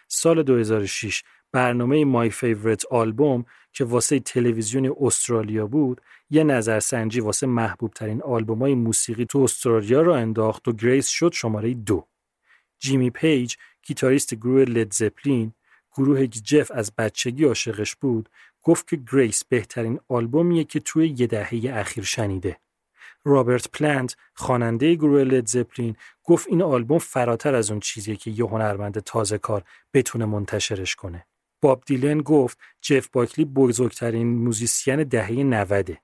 [0.08, 3.46] سال 2006 برنامه My Favourite Album
[3.76, 10.02] که واسه تلویزیون استرالیا بود یه نظرسنجی واسه محبوب ترین آلبوم های موسیقی تو استرالیا
[10.02, 12.08] راه انداخت و Grace شد شماره دو.
[12.80, 15.54] جیمی پیج گیتاریست گروه Led Zeppelin
[15.92, 18.30] گروه جف از بچگی عاشقش بود
[18.62, 22.58] گفت که Grace بهترین آلبومیه که توی یه دهه اخیر شنیده.
[23.24, 28.46] رابرت پلنت خواننده گروه Led Zeppelin گفت این آلبوم فراتر از اون چیزیه که یه
[28.46, 29.64] هنرمند تازه کار
[29.94, 31.26] بتونه منتشرش کنه.
[31.66, 35.98] باب دیلن گفت جف باکلی بزرگترین موزیسین دهه 90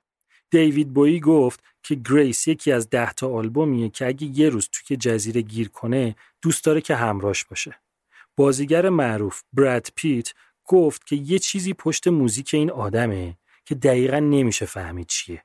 [0.50, 4.98] دیوید بویی گفت که Grace یکی از ده تا آلبومیه که اگه یه روز توی
[4.98, 7.76] جزیره گیر کنه دوست داره که همراش باشه.
[8.38, 10.34] بازیگر معروف براد پیت
[10.66, 15.44] گفت که یه چیزی پشت موزیک این آدمه که دقیقا نمیشه فهمید چیه.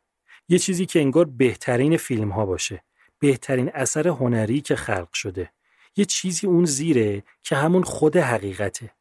[0.48, 2.84] یه چیزی که انگار بهترین فیلم ها باشه.
[3.18, 5.52] بهترین اثر هنری که خلق شده.
[5.96, 8.95] یه چیزی اون زیره که همون خود حقیقته.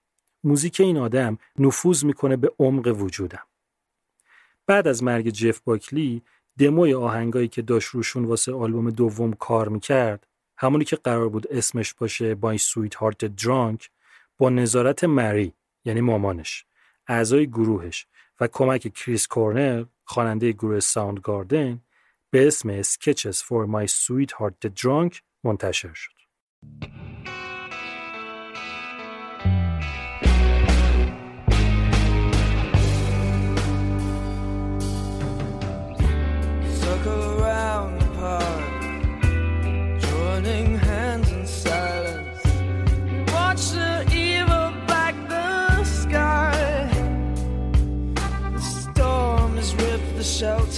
[0.46, 3.44] موزیک این آدم نفوذ می‌کنه به عمق وجودم.
[4.68, 6.22] بعد از مرگ جف باکلی
[6.60, 10.28] دموی آهنگایی که داشت روشون واسه آلبوم دوم کار می‌کرد
[10.58, 13.90] همونی که قرار بود اسمش باشه My Sweetheart the Drunk
[14.38, 15.54] با نظارت مری
[15.86, 16.66] یعنی مامانش
[17.08, 18.08] اعضای گروهش
[18.40, 21.82] و کمک کریس کورنل خواننده گروه Soundgarden
[22.30, 26.16] به اسم Sketches for My Sweetheart the Drunk منتشر شد.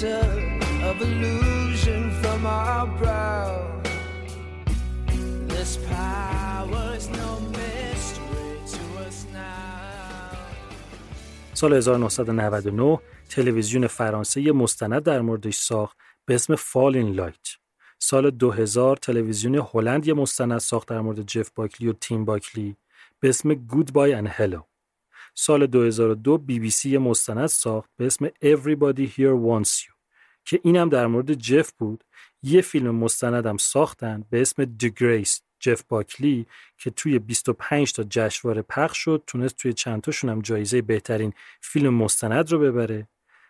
[0.04, 3.82] Of illusion from our brow.
[5.48, 10.38] This power is no mystery to us now.
[11.54, 17.48] سال 1999 تلویزیون فرانسه یه مستند در موردش ساخت به اسم فالین لایت.
[18.00, 22.78] سال 2000 تلویزیون هلند یه مستند ساخت در مورد جف باکلی و تیم باکلی
[23.20, 24.62] به اسم گود بای ان هلو.
[25.40, 29.94] سال 2002 بی بی سی یه مستند ساخت به اسم Everybody Here Wants You
[30.46, 32.04] که اینم در مورد جف بود.
[32.44, 35.40] یه فیلم مستندم ساختن به اسم The Grace.
[35.60, 36.46] جف باکلی
[36.78, 41.94] که توی 25 تا جشنواره پخش شد تونست توی چند تاشون هم جایزه بهترین فیلم
[41.94, 43.08] مستند رو ببره.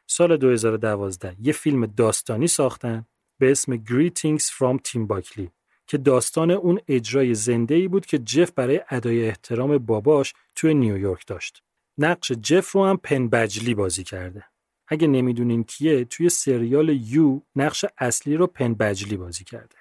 [0.07, 3.05] سال 2012 یه فیلم داستانی ساختن
[3.39, 5.51] به اسم Greetings from Tim باکلی
[5.88, 11.27] که داستان اون اجرای زنده ای بود که جف برای ادای احترام باباش توی نیویورک
[11.27, 11.63] داشت.
[11.97, 14.45] نقش جف رو هم پن بجلی بازی کرده.
[14.87, 19.75] اگه نمی‌دونین کیه توی سریال You نقش اصلی رو پن بجلی بازی کرده.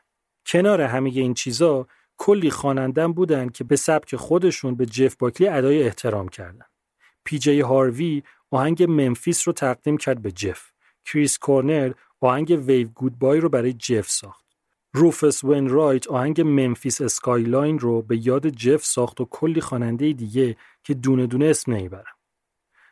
[0.47, 1.87] کنار همه این چیزا
[2.19, 6.67] کلی خواننده بودن که به سبک خودشون به جف باکلی ادای احترام کردن.
[7.25, 10.71] پی جی هاروی آهنگ Memphis رو تقدیم کرد به جف.
[11.05, 14.46] کریس کورنل آهنگ Wave Goodbye رو برای جف ساخت.
[14.97, 20.57] روفس وین رایت آهنگ Memphis Skyline رو به یاد جف ساخت و کلی خواننده دیگه
[20.85, 22.15] که دونه دونه اسم نمی‌برم.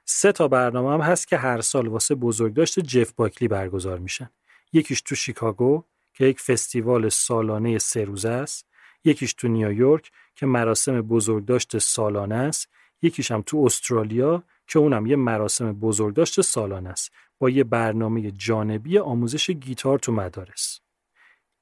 [0.05, 4.31] سه تا برنامه هم هست که هر سال واسه بزرگداشت جف باکلی برگزار میشن.
[4.73, 5.85] یکیش تو شیکاگو
[6.15, 8.67] که یک فستیوال سالانه سه روزه است،
[9.05, 12.69] یکیش تو نیویورک که مراسم بزرگداشت سالانه است،
[13.03, 18.99] یکیش هم تو استرالیا که اونم یه مراسم بزرگداشت سالانه است با یه برنامه جانبی
[18.99, 20.84] آموزش گیتار تو مدارس.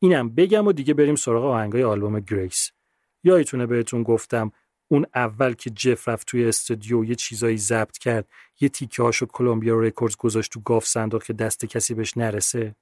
[0.02, 2.70] اینم بگم و دیگه بریم سراغ آهنگای آلبوم Grace.
[3.24, 4.52] یادتونه بهتون گفتم
[4.88, 8.28] اون اول که جف رفت توی استودیو یه چیزایی ضبط کرد
[8.60, 12.74] یه تیکه هاشو Columbia Records گذاشت تو گاوصندوق که دست کسی بهش نرسه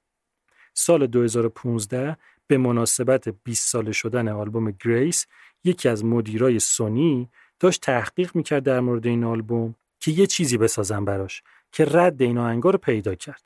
[0.73, 2.17] سال 2015
[2.47, 5.25] به مناسبت 20 ساله شدن آلبوم Grace
[5.63, 11.05] یکی از مدیرای سونی داشت تحقیق می‌کرد در مورد این آلبوم که یه چیزی بسازن
[11.05, 13.41] براش که رد این آهنگا رو پیدا کرد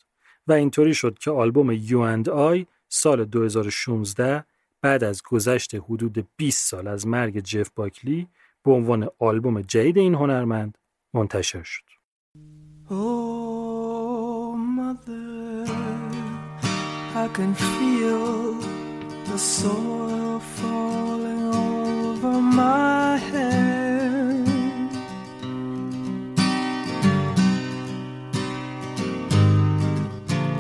[0.47, 2.65] و اینطوری شد که آلبوم You and I
[2.95, 4.43] سال 2016
[4.81, 8.27] بعد از گذشت حدود 20 سال از مرگ جف باکلی
[8.63, 10.77] به عنوان آلبوم جدید این هنرمند
[11.13, 11.83] منتشر شد.
[12.89, 13.35] Oh.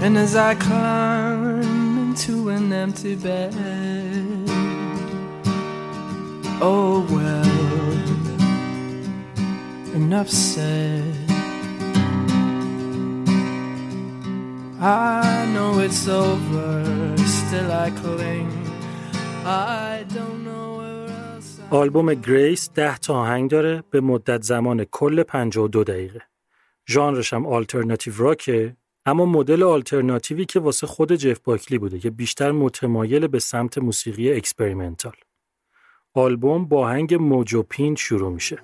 [0.05, 1.34] And as I climb
[2.65, 3.53] an empty bed,
[6.71, 7.95] oh well,
[9.99, 11.15] enough said.
[14.81, 16.69] I know it's over,
[17.39, 18.51] still I cling.
[19.45, 24.83] I don't know where else I آلبوم گریس ده تا آهنگ داره به مدت زمان
[24.83, 26.21] کل 52 دقیقه.
[26.89, 28.75] ژانرش هم آلترناتیو راکه
[29.07, 34.33] اما مدل آلترناتیوی که واسه خود جف باکلی بوده که بیشتر متمایل به سمت موسیقی
[34.33, 35.15] experimental.
[36.13, 38.57] آلبوم با آهنگ Mojo Pin شروع میشه.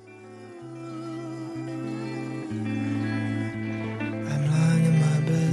[4.32, 5.52] I'm lying in my bed,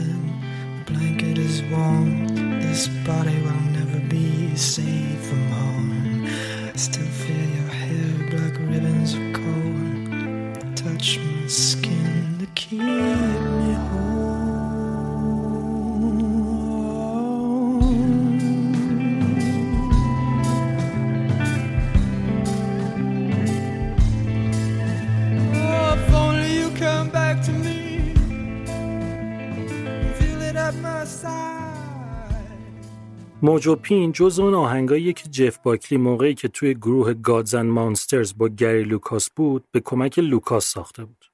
[33.43, 38.35] Mojo Pin جز اون آهنگایی که جف باکلی موقعی که توی گروه Gods and Monsters
[38.39, 41.25] با گری لوکاس بود به کمک لوکاس ساخته بود.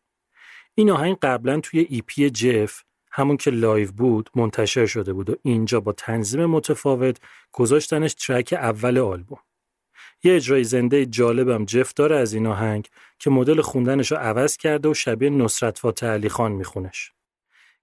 [0.74, 2.82] این آهنگ قبلا توی EP جف
[3.12, 7.16] همون که live بود منتشر شده بود و اینجا با تنظیم متفاوت
[7.52, 9.40] گذاشتنش track اول آلبوم.
[10.24, 12.88] یه اجرای زنده جالبم جف داره از این آهنگ
[13.18, 17.12] که مدل خوندنش رو عوض کرده و شبیه نصرت فاتح علی خان میخونش.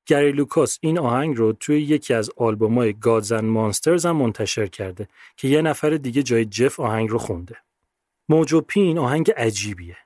[0.06, 5.08] گری لوکاس این آهنگ رو توی یکی از آلبومای Gods and Monsters هم منتشر کرده
[5.38, 7.58] که یه نفر دیگه جای جف آهنگ رو خونده.
[8.30, 9.98] Mojo Pin آهنگ عجیبیه.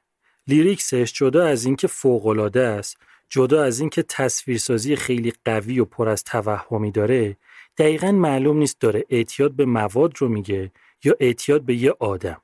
[0.47, 2.97] lyrics ش جدا از اینکه فوق‌العاده است،
[3.29, 7.37] جدا از اینکه تصویرسازی خیلی قوی و پر از توهمی داره،
[7.77, 10.71] دقیقا معلوم نیست داره اعتیاد به مواد رو میگه
[11.03, 12.41] یا اعتیاد به یه آدم.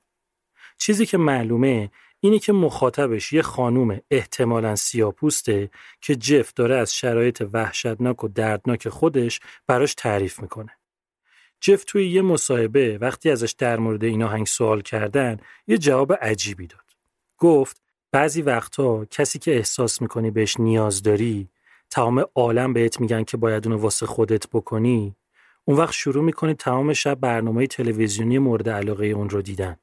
[0.77, 1.91] چیزی که معلومه
[2.24, 5.69] اینه که مخاطبش یه خانوم احتمالاً سیاپوسته
[6.01, 10.72] که جف داره از شرایط وحشتناک و دردناک خودش براش تعریف می‌کنه.
[11.61, 16.67] جف توی یه مصاحبه وقتی ازش در مورد این آهنگ سوال کردن یه جواب عجیبی
[16.67, 16.86] داد.
[17.38, 21.49] گفت بعضی وقتا کسی که احساس می‌کنی بهش نیاز داری
[21.89, 25.15] تمام عالم بهت میگن که باید اونو واسه خودت بکنی
[25.65, 29.78] اون وقت شروع می‌کنی تمام شب برنامه تلویزیونی مورد علاقه اون رو دیدن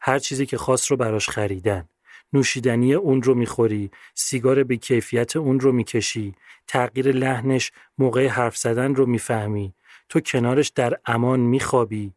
[0.00, 1.88] هر چیزی که خواست رو براش خریدن
[2.32, 6.34] نوشیدنی اون رو می‌خوری سیگار به کیفیت اون رو می‌کشی
[6.66, 9.74] تغییر لحنش موقع حرف زدن رو می‌فهمی
[10.08, 12.12] تو کنارش در امان میخوابی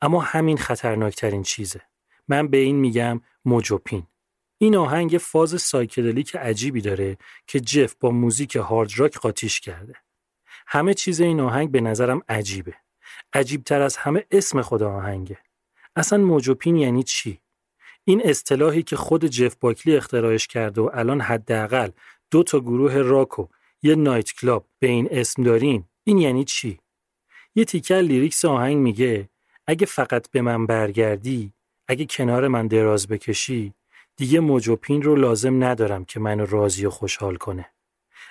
[0.00, 1.80] اما همین خطرناکترین چیزه
[2.28, 4.06] من به این میگم Mojo Pin
[4.58, 7.16] این آهنگ فاز psychedelic عجیبی داره
[7.46, 9.94] که جف با موزیک hard rock قاطیش کرده.
[10.66, 12.74] همه چیز این آهنگ به نظرم عجیبه.
[13.32, 15.38] عجیبتر از همه اسم خود آهنگه.
[15.96, 17.40] اصلا Mojo Pin یعنی چی؟
[18.04, 21.90] این اصطلاحی که خود جف باکلی اختراعش کرده و الان حداقل
[22.30, 23.28] دو تا گروه راک
[23.82, 26.78] یه nightclub به این اسم داریم این یعنی چی؟
[27.54, 29.28] یه تیکه lyrics آهنگ میگه
[29.66, 31.52] اگه فقط به من برگردی
[31.88, 33.72] اگه کنار من دراز بکشی
[34.16, 37.66] دیگه Mojo Pin رو لازم ندارم که منو راضی و خوشحال کنه.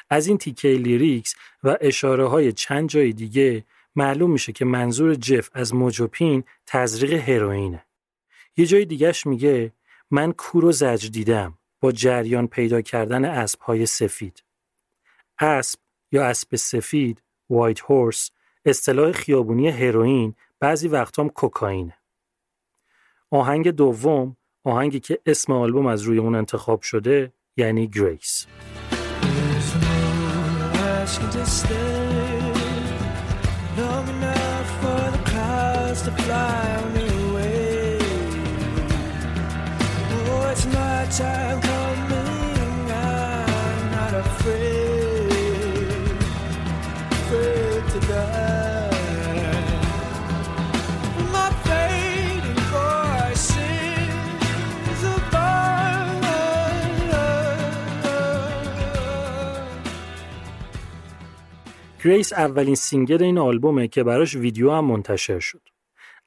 [0.10, 3.64] از این تیکه lyrics و اشاره های چند جای دیگه
[3.96, 7.86] معلوم میشه که منظور جف از Mojo Pin تزریق هروئینه.
[8.58, 9.72] یه جای دیگهش میگه
[10.12, 14.44] من کور و زجر دیدم با جریان پیدا کردن اسبهای سفید.
[15.40, 15.80] اسب
[16.12, 18.32] یا اسب سفید white horse
[18.66, 21.98] اصطلاح خیابونی هروئین بعضی وقتا هم کوکائینه.
[23.32, 28.48] آهنگ دوم آهنگی که اسم آلبوم از روی اون انتخاب شده یعنی Grace
[36.06, 37.98] to fly me way.
[40.14, 42.92] Oh, it's my time coming.
[42.92, 45.32] I'm not afraid,
[47.12, 48.46] afraid to die.
[62.04, 65.75] Grace اولین single این آلبومه که براش ویدیو هم منتشر شد.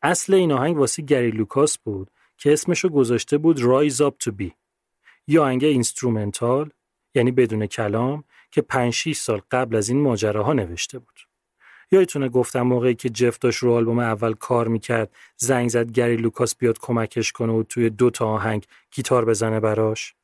[0.02, 4.52] اصل این آهنگ واسه گری لوکاس بود که اسمشو گذاشته بود Rise Up to Be.
[5.26, 6.70] یه آهنگ instrumental
[7.14, 11.20] یعنی بدون کلام که 5 6 سال قبل از این ماجراها نوشته بود.
[11.90, 16.56] یادتونه گفتم موقعی که جف داشت رو آلبوم اول کار می‌کرد زنگ زد گری لوکاس
[16.56, 20.14] بیاد کمکش کنه و توی دو تا آهنگ گیتار بزنه براش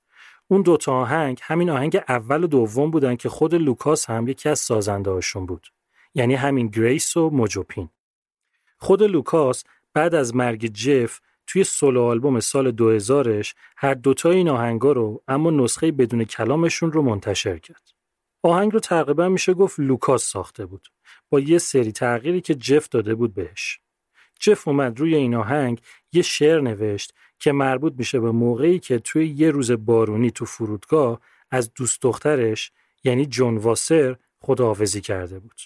[0.48, 4.48] اون دو تا آهنگ همین آهنگ اول و دوم بودن که خود لوکاس هم یکی
[4.48, 5.66] از سازنده هاشون بود
[6.14, 7.88] یعنی همین Grace و Mojo Pin
[8.78, 9.64] خود لوکاس
[9.94, 15.50] بعد از مرگ جف توی solo album سال 2000ش هر دوتا این آهنگا رو اما
[15.50, 17.90] نسخه بدون کلامشون رو منتشر کرد.
[18.42, 20.88] آهنگ رو تقریبا میشه گفت لوکاس ساخته بود
[21.30, 23.80] با یه سری تغییری که جف داده بود بهش.
[24.40, 25.80] جف اومد روی این آهنگ
[26.12, 31.20] یه شعر نوشت که مربوط میشه به موقعی که توی یه روز بارونی تو فرودگاه
[31.50, 32.72] از دوست دخترش
[33.04, 35.60] یعنی جون واسر خداحافظی کرده بود.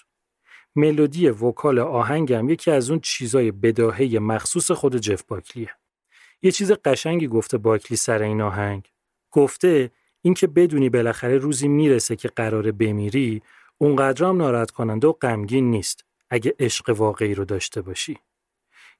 [0.79, 5.69] ملودی وکال آهنگم یکی از اون چیزای بداهه مخصوص خود جف باکلیه.
[6.41, 8.87] یه چیز قشنگی گفته باکلی سر این آهنگ.
[9.31, 13.41] گفته اینکه بدونی بالاخره روزی می‌رسه که قراره بمیری
[13.77, 18.17] اونقدر هم ناراحت کننده و غمگین نیست اگه عشق واقعی رو داشته باشی.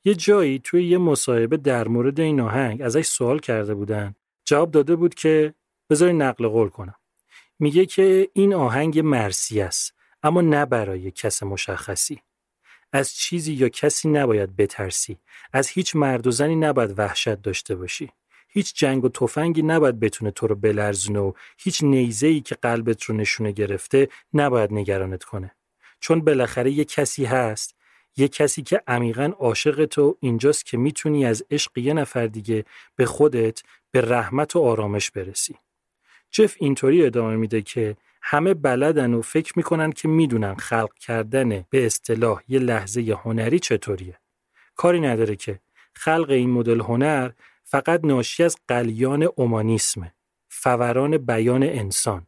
[0.03, 4.15] یه جایی توی یه مصاحبه در مورد این آهنگ ازش سوال کرده بودن.
[4.45, 5.53] جواب داده بود که
[5.89, 6.95] بذاری نقل قول کنم.
[7.59, 12.21] میگه که این آهنگ مرسی است اما نه برای کس مشخصی.
[12.93, 15.17] از چیزی یا کسی نباید بترسی.
[15.53, 18.11] از هیچ مرد و زنی نباید وحشت داشته باشی.
[18.49, 23.15] هیچ جنگ و تفنگی نباید بتونه تو رو بلرزونه و هیچ نیزه‌ای که قلبت رو
[23.15, 25.51] نشونه گرفته نباید نگرانت کنه.
[25.99, 27.75] چون بالاخره یه کسی هست
[28.17, 32.65] یه کسی که عمیقا عاشق تو اینجاست که می‌تونی از عشق یه نفر دیگه
[32.95, 33.61] به خودت
[33.91, 35.55] به رحمت و آرامش برسی.
[36.31, 41.85] جف اینطوری ادامه میده که همه بلدن و فکر می‌کنن که می‌دونن خلق کردن به
[41.85, 44.19] اصطلاح یه لحظه هنری چطوریه.
[44.75, 45.59] کاری نداره که
[45.93, 47.31] خلق این مدل هنر
[47.63, 50.13] فقط ناشی از قلیان اومانیسمه.
[50.49, 52.27] فوران بیان انسان.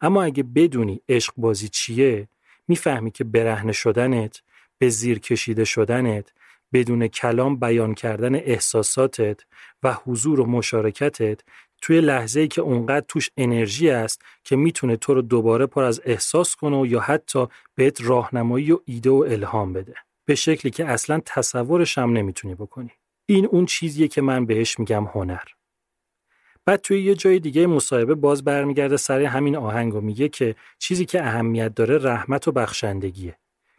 [0.00, 2.28] اما اگه بدونی عشق بازی چیه
[2.68, 4.42] می‌فهمی که برهنه شدنت
[4.78, 6.32] به زیر کشیده شدنت
[6.72, 9.40] بدون کلام بیان کردن احساساتت
[9.82, 11.40] و حضور و مشارکتت
[11.80, 16.56] توی لحظه‌ای که اونقدر توش انرژی است که می‌تونه تو رو دوباره پر از احساس
[16.56, 19.94] کنه یا حتی بهت راهنمایی و ایده و الهام بده.
[20.24, 22.90] به شکلی که اصلا تصورش هم نمی‌تونی بکنی.
[23.26, 25.44] این اون چیزیه که من بهش میگم هنر.
[26.64, 31.06] بعد توی یه جای دیگه مصاحبه باز برمیگرده سر همین آهنگ و میگه که چیزی
[31.06, 33.36] که اهمیت داره رحمت و بخشندگیه.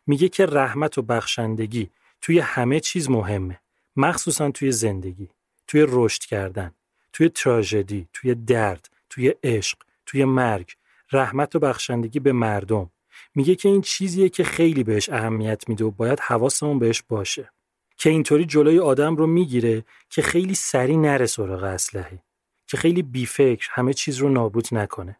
[0.07, 1.89] میگه که رحمت و بخشندگی
[2.21, 3.59] توی همه چیز مهمه.
[3.95, 5.29] مخصوصا توی زندگی
[5.67, 6.71] توی رشد کردن.
[7.13, 10.75] توی تراژدی توی درد توی عشق توی مرگ.
[11.11, 12.91] رحمت و بخشندگی به مردم.
[13.35, 17.51] میگه که این چیزیه که خیلی بهش اهمیت میده و باید حواسمون بهش باشه.
[17.97, 22.23] که اینطوری جلوی آدم رو می‌گیره که خیلی سری نره سراغ اسلحه.
[22.67, 25.17] که خیلی بیفکر همه چیز رو نابود نکنه.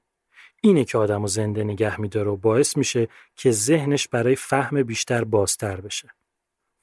[0.62, 5.24] اینه که آدم رو زنده نگه میداره و باعث میشه که ذهنش برای فهم بیشتر
[5.24, 6.10] بازتر بشه.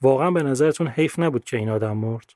[0.01, 2.33] واقعا به نظرتون حیف نبود که این آدم مرد؟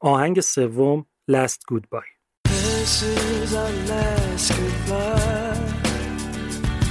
[0.00, 2.10] آهنگ سوم last goodbye.
[2.44, 5.72] This is our last goodbye.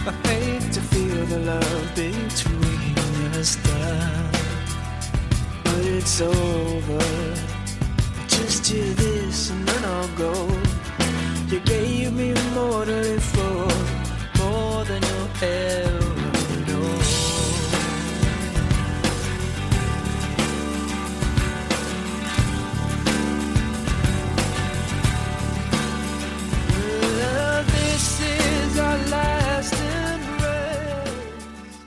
[0.08, 2.96] I hate to feel the love between
[3.36, 3.58] us.
[5.64, 7.06] But it's over.
[8.28, 10.49] Just do this and then I'll go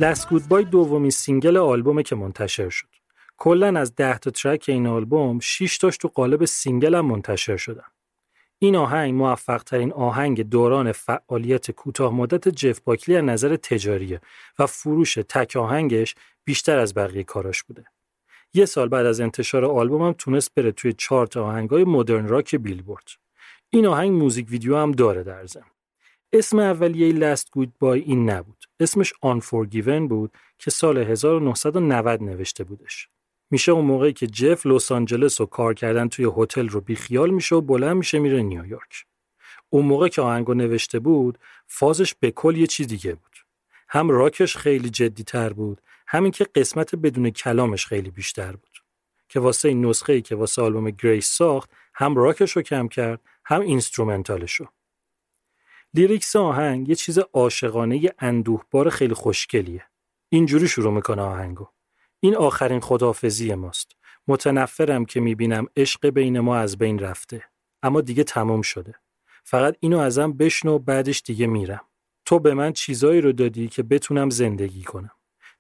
[0.03, 2.89] Last Goodbye دومین single آلبومه که منتشر شد.
[3.37, 7.85] کلا از 10 تا track این آلبوم 6 تاش تو قالب single هم منتشر شدن.
[8.59, 14.21] این آهنگ موفق ترین آهنگ دوران فعالیت کوتاه مدت جف باکلی از نظر تجاریه
[14.59, 17.85] و فروش تک آهنگش بیشتر از بقیه کاراش بوده.
[18.55, 23.09] یه سال بعد از انتشار آلبومم تونست بره توی چارت آهنگای modern rock Billboard.
[23.71, 25.67] این آهنگ music video هم داره در ضمن.
[26.35, 28.65] اسم اولیه Last Goodbye این نبود.
[28.81, 33.09] اسمش Unforgiven بود که سال 1990 نوشته بودش.
[33.51, 37.57] میشه اون موقعی که جف لس آنجلس و کار کردن توی هتل رو بیخیال میشه
[37.57, 39.05] و بلند میشه میره نیویورک.
[39.71, 43.37] اون موقع که آهنگو نوشته بود فازش به کل یه چیز دیگه بود.
[43.89, 48.79] هم راکش خیلی جدی تر بود هم این که قسمت بدون کلامش خیلی بیشتر بود.
[49.29, 53.21] که واسه این نسخه ای که واسه آلبوم Grace ساخت هم راکش رو کم کرد
[53.45, 54.67] هم instrumental ش رو.
[55.95, 59.87] لیریکس آهنگ یه چیز عاشقانه اندوهبار خیلی خوشگلیه.
[60.29, 61.69] اینجوری شروع می‌کنه آهنگو.
[62.21, 63.93] این آخرین خدافزی ماست.
[64.29, 67.45] متنفرم که می‌بینم عشق بین ما از بین رفته.
[67.83, 68.95] اما دیگه تمام شده.
[69.45, 71.85] فقط اینو ازم بشنو بعدش دیگه میرم.
[72.25, 75.11] تو به من چیزایی رو دادی که بتونم زندگی کنم.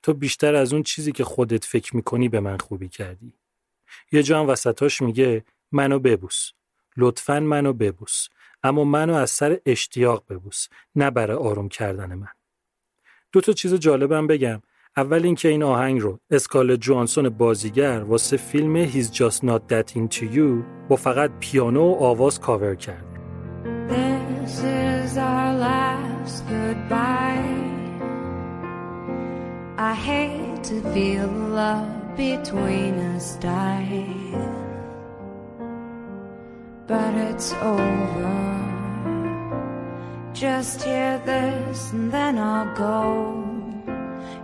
[0.02, 3.34] تو بیشتر از اون چیزی که خودت فکر می‌کنی به من خوبی کردی.
[4.12, 6.50] یه جا هم وسطاش میگه منو ببوس.
[6.96, 8.28] لطفا منو ببوس.
[8.62, 12.28] اما منو از سر اشتیاق ببوس نه برای آروم کردن من
[13.32, 14.62] دو تا چیز جالبم بگم
[14.96, 20.34] اول اینکه این آهنگ رو اسکال جوانسون بازیگر واسه فیلم He's Just Not That Into
[20.34, 23.04] You با فقط پیانو و آواز کاور کرد.
[23.88, 27.62] This is our last goodbye.
[29.78, 31.28] I hate to feel
[31.60, 34.06] love between us die.
[36.88, 38.51] But it's over.
[40.34, 43.00] Just hear this and then I'll go.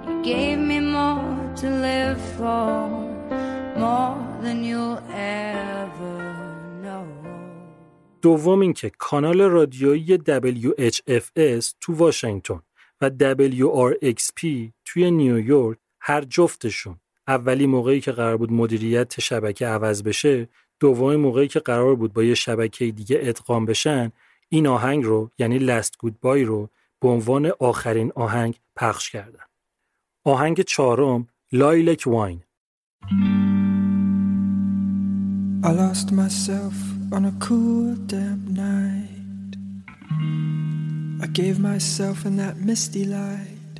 [0.06, 1.24] You gave me more
[1.60, 2.88] to live for,
[3.76, 6.16] more than you'll ever
[6.84, 7.06] know.
[8.22, 12.60] دوم اینکه کانال رادیویی WHFS تو واشنگتن
[13.00, 20.48] و WRXP توی نیویورک هر جفتشون اولی موقعی که قرار بود مدیریت شبکه عوض بشه
[20.80, 24.12] دومی موقعی که قرار بود با یه شبکه دیگه ادغام بشن
[24.48, 26.68] این آهنگ رو یعنی لست گودبای رو
[27.00, 29.44] به عنوان آخرین آهنگ پخش کردن
[30.24, 32.42] آهنگ چهارم لایلک واین
[35.64, 36.76] I lost myself
[37.16, 39.52] on a cool, damp night.
[41.24, 43.74] I gave myself in that misty light.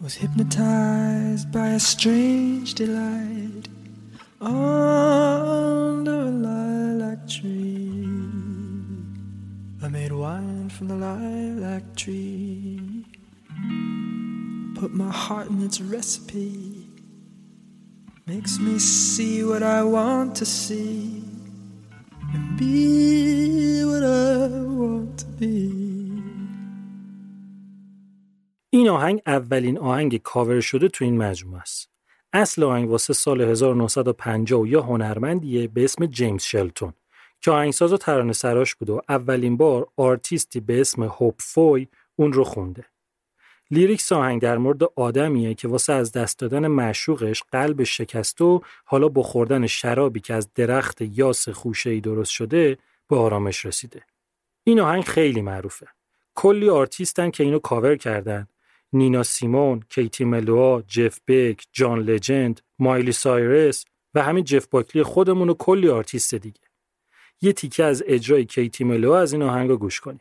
[0.00, 3.68] Was hypnotized by a strange delight
[12.04, 13.04] tree.
[14.80, 16.54] Put my heart in its recipe.
[18.26, 21.22] Makes me see what I want to see
[22.34, 24.48] and be what I
[24.80, 25.70] want to be.
[28.70, 31.90] این آهنگ اولین آهنگ کاور شده تو این مجموعه است.
[32.32, 36.92] اصل آهنگ واسه سال 1950 یا هنرمندیه به اسم جیمز شلتون
[37.44, 42.32] که آهنگساز و ترانه سراش بود و اولین بار آرتیستی به اسم هوپ فوی اون
[42.32, 42.84] رو خونده.
[43.70, 49.08] lyrics آهنگ در مورد آدمیه که واسه از دست دادن معشوقش قلبش شکست و حالا
[49.08, 52.78] با خوردن شرابی که از درخت یاس خوشه‌ای درست شده
[53.08, 54.02] به آرامش رسیده.
[54.64, 55.86] این آهنگ خیلی معروفه.
[56.34, 58.46] کلی آرتیستن که اینو کاور کردن.
[58.92, 63.84] نینا سیمون، کیتی ملوا، جف بک، جان لجند، مایلی سایرس
[64.14, 66.63] و همین جف باکلی خودمون و کلی آرتیست دیگه.
[67.44, 70.20] یه تیکه از اجرای کیتی ملوا از این آهنگ رو گوش کنید.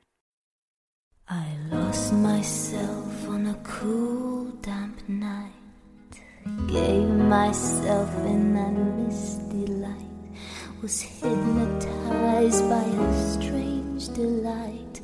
[1.30, 6.14] I lost myself on a cool, damp night.
[6.76, 10.24] Gave myself in that misty light.
[10.82, 14.96] Was hypnotized by a strange delight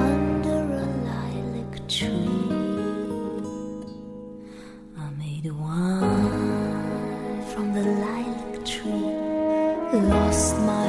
[0.00, 2.46] under a lilac tree.
[5.04, 9.08] I made wine from the lilac tree.
[10.12, 10.81] Lost my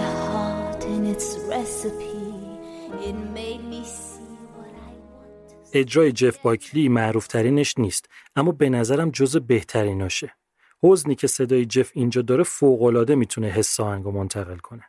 [5.74, 10.36] اجرای جف باکلی معروف ترینش نیست اما به نظرم جز بهتریناشه.
[10.84, 14.84] حزنی که صدای جف اینجا داره فوق‌العاده می‌تونه حس آهنگو منتقل کنه.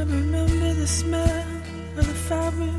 [0.05, 1.47] remember the smell
[1.97, 2.71] of the fabric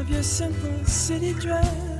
[0.00, 1.97] of your simple city dress.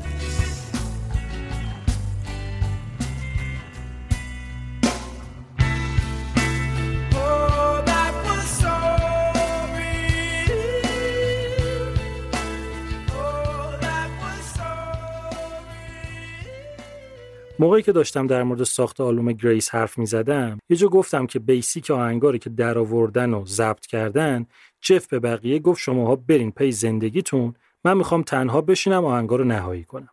[17.61, 21.39] موقعی که داشتم در مورد ساخت آلبوم Grace حرف می زدم یه جا گفتم که
[21.39, 24.47] basic آهنگا رو که در آوردن و ضبط کردن
[24.81, 27.55] جف به بقیه گفت شماها برین پی زندگیتون
[27.85, 30.11] من می‌خوام تنها بشینم آهنگا رو نهایی کنم.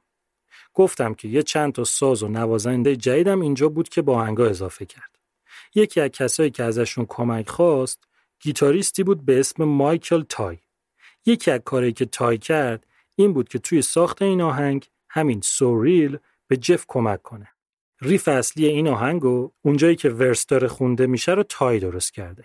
[0.74, 4.86] گفتم که یه چند تا ساز و نوازنده جدیدم اینجا بود که به آهنگا اضافه
[4.86, 5.20] کرد.
[5.76, 8.04] یکی از کسایی که ازشون کمک خواست
[8.40, 10.58] گیتاریستی بود به اسم مایکل تای.
[11.26, 15.68] یکی از کارهایی که تای کرد این بود که توی ساخت این آهنگ همین So
[15.68, 16.18] Real
[16.48, 17.48] به جف کمک کنه
[18.02, 22.44] riff اصلی این آهنگو اونجایی که verse داره خونده میشه رو تای درست کرده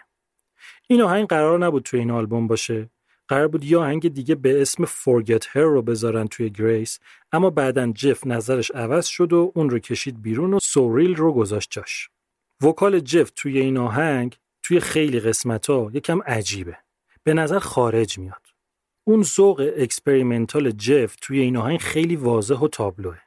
[0.89, 2.90] این آهنگ قرار نبود توی این آلبوم باشه
[3.28, 6.98] قرار بود یه آهنگ دیگه به اسم Forget Her رو بذارن توی Grace
[7.32, 11.32] اما بعدا جف نظرش عوض شد و اون رو کشید بیرون و So Real رو
[11.32, 12.10] گذاشت جاش.
[12.60, 16.78] vocal جف توی این آهنگ توی خیلی قسمت ها یکم عجیبه.
[17.24, 18.47] به نظر خارج میاد.
[19.05, 23.18] اون ذوق experimental جف توی این آهنگ خیلی واضح و تابلوه.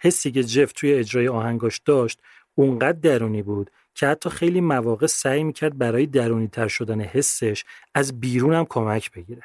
[0.00, 2.20] حسی که جف توی اجرای آهنگاش داشت
[2.54, 7.64] اونقدر درونی بود که حتی خیلی مواقع سعی می‌کرد برای درونی تر شدن حسش
[7.94, 9.42] از بیرون هم کمک بگیره.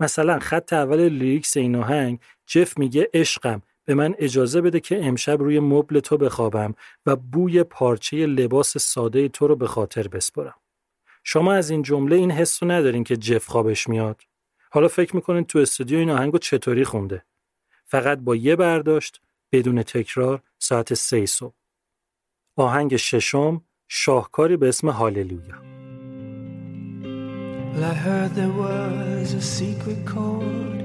[0.00, 5.42] مثلا خط اول lyrics این آهنگ جف میگه عشقم به من اجازه بده که امشب
[5.42, 6.74] روی مبل تو بخوابم
[7.06, 10.54] و بوی پارچه لباس ساده تو رو به خاطر بسپرم.
[11.24, 14.22] شما از این جمله این حس رو ندارین که جف خوابش میاد.
[14.70, 17.24] حالا فکر می‌کنین تو استودیو این آهنگو چطوری خونده؟
[17.84, 19.20] فقط با یه برداشت
[19.54, 21.54] بدون تکرار ساعت سه صبح.
[22.56, 25.58] آهنگ ششم شاهکاری به اسم هاللویا.
[27.74, 30.80] Well, I heard there was a secret chord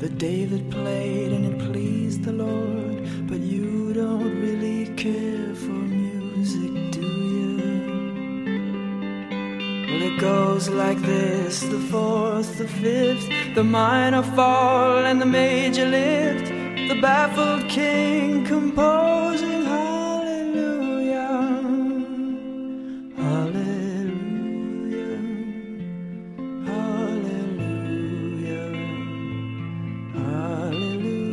[0.00, 2.96] that David played and it pleased the Lord.
[3.30, 3.68] But you
[4.02, 7.52] don't really care for music, do you?
[9.88, 13.26] Well, it goes like this the fourth, the fifth,
[13.58, 16.53] the minor fall, and the major lift.
[16.88, 21.34] The baffled king composing hallelujah.
[23.16, 24.34] Hallelujah.
[26.70, 27.54] Hallelujah.
[30.14, 31.24] Hallelujah.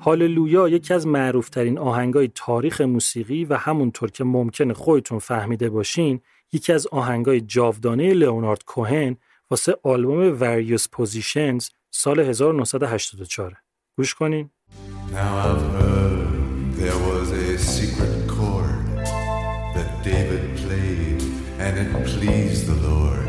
[0.00, 6.20] هاللویا یکی از معروفترین آهنگای تاریخ موسیقی و همونطور که ممکنه خودتون فهمیده باشین
[6.52, 9.16] یکی از آهنگای جاودانه لئونارد کوهن
[9.50, 13.52] واسه آلبوم Various Positions سال 1984
[13.98, 14.50] گوش کنین
[15.12, 18.86] Now I've heard there was a secret chord
[19.74, 21.22] that David played
[21.64, 23.28] and it pleased the Lord.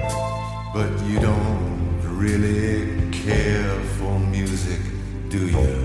[0.73, 4.81] But you don't really care for music,
[5.29, 5.84] do you?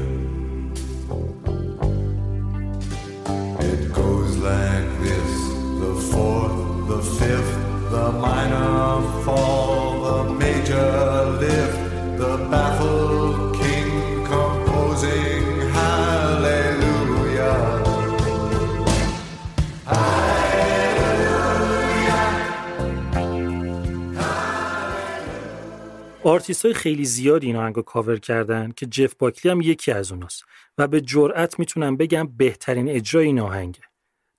[26.50, 30.44] آرتیست های خیلی زیادی این آهنگو کاور کردن که جف باکلی هم یکی از اوناست
[30.78, 33.80] و به جرأت می‌تونم بگم بهترین اجرای این آهنگه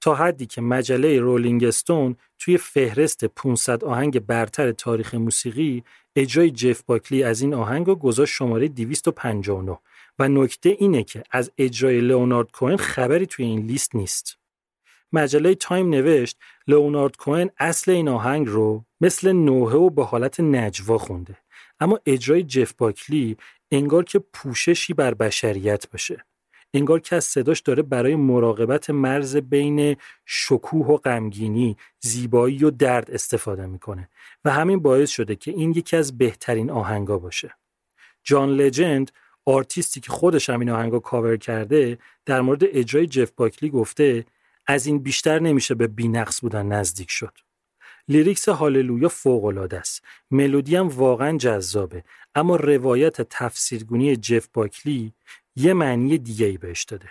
[0.01, 5.83] تا حدی که مجله رولینگ استون توی فهرست 500 آهنگ برتر تاریخ موسیقی
[6.15, 9.77] اجرای جف باکلی از این آهنگ رو گذاشت شماره 259
[10.19, 14.37] و نکته اینه که از اجرای لئونارد کوهن خبری توی این لیست نیست.
[15.13, 20.97] مجله تایم نوشت لئونارد کوهن اصل این آهنگ رو مثل نوحه و به حالت نجوا
[20.97, 21.37] خونده
[21.81, 23.37] اما اجرای جف باکلی
[23.71, 26.25] انگار که پوششی بر بشریت باشه
[26.73, 29.95] انگار که از صداش داره برای مراقبت مرز بین
[30.25, 34.09] شکوه و غمگینی، زیبایی و درد استفاده می‌کنه
[34.45, 37.55] و همین باعث شده که این یکی از بهترین آهنگا باشه.
[38.23, 39.11] جان لجند
[39.45, 44.25] آرتیستی که خودش هم این آهنگا کاور کرده در مورد اجرای جف باکلی گفته
[44.67, 47.37] از این بیشتر نمیشه به بینقص بودن نزدیک شد.
[48.11, 50.03] لیریکس هاللویا فوق‌العاده است.
[50.31, 52.03] ملودی هم واقعا جذابه
[52.35, 55.13] اما روایت تفسیرگونی جف باکلی
[55.55, 57.09] یه معنی دیگه ای بهش داده.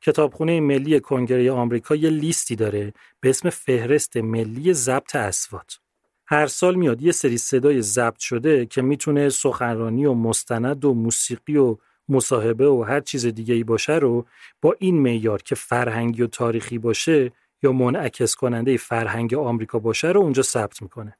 [0.00, 5.78] کتابخونه ملی کنگره آمریکا یه لیستی داره به اسم فهرست ملی ضبط اصوات.
[6.26, 11.56] هر سال میاد یه سری صدای ضبط شده که می‌تونه سخنرانی و مستند و موسیقی
[11.56, 11.76] و
[12.08, 14.26] مصاحبه و هر چیز دیگه ای باشه رو
[14.62, 20.20] با این معیار که فرهنگی و تاریخی باشه یا منعکس کننده فرهنگ آمریکا باشه رو
[20.20, 21.18] اونجا ثبت می‌کنه.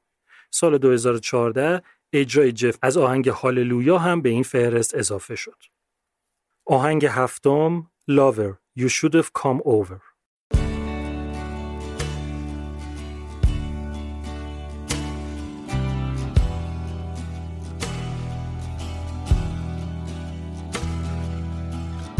[0.51, 1.81] سال 2014
[2.13, 5.63] اجرای جف از آهنگ هاللویا هم به این فهرست اضافه شد.
[6.65, 10.01] آهنگ هفتم Lover You Should Have Come Over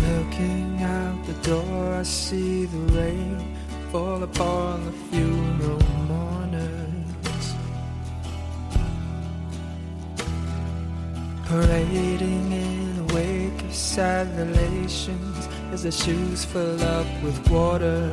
[0.08, 3.57] Looking out the door, I see the rain
[3.92, 7.46] fall upon the funeral mourners.
[11.48, 18.12] Parading in a wake of sad relations as their shoes fill up with water.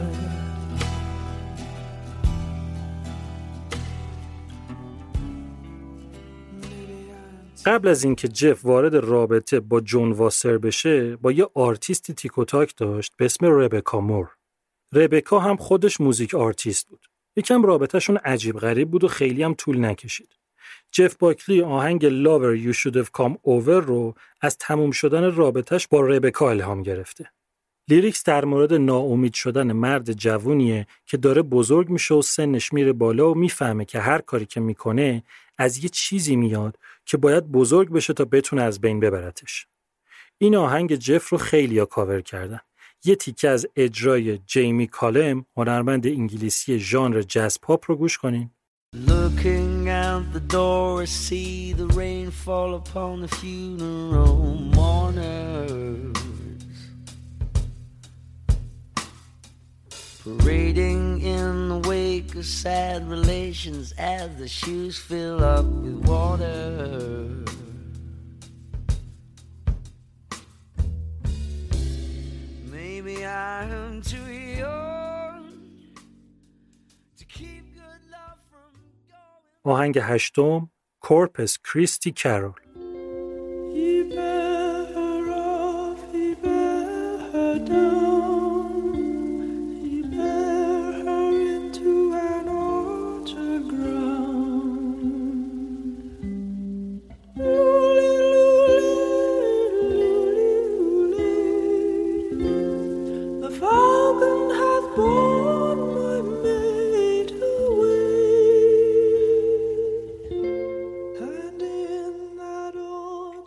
[7.67, 12.53] قبل از اینکه جف وارد رابطه با جون واسر بشه با یه آرتیستی تیک و
[12.53, 14.34] تاک داشت به اسم ربکا مور
[14.95, 17.07] ربکا هم خودش music artist بود
[17.37, 20.29] یکم رابطهشون عجیب غریب بود و خیلی هم طول نکشید.
[20.93, 26.01] جف باکلی آهنگ Lover You Should Have Come Over رو از تموم شدن رابطهش با
[26.01, 27.31] ربکا الهام گرفته.
[27.89, 33.31] lyrics در مورد ناامید شدن مرد جوونیه که داره بزرگ میشه و سنش میره بالا
[33.31, 35.23] و می‌فهمه که هر کاری که می‌کنه
[35.59, 39.67] از یه چیزی میاد که باید بزرگ بشه تا بتونه از بین ببرتش.
[40.39, 42.61] این آهنگ جف رو خیلی ها کاور کردن.
[43.07, 48.51] یه تیکه از اجرای جیمی کالم هنرمند انگلیسی ژانر جاز پاپ رو گوش کنین.
[48.95, 54.39] Looking out the door, I see the rain fall upon the funeral
[54.79, 56.15] mourners.
[60.23, 61.05] Parading
[61.37, 67.45] in the wake of sad relations as the shoes fill up with water.
[73.05, 75.45] Maybe I am too young
[77.19, 77.65] to keep
[79.65, 80.71] آهنگ هشتم
[81.01, 82.61] کورپس کریستی کرول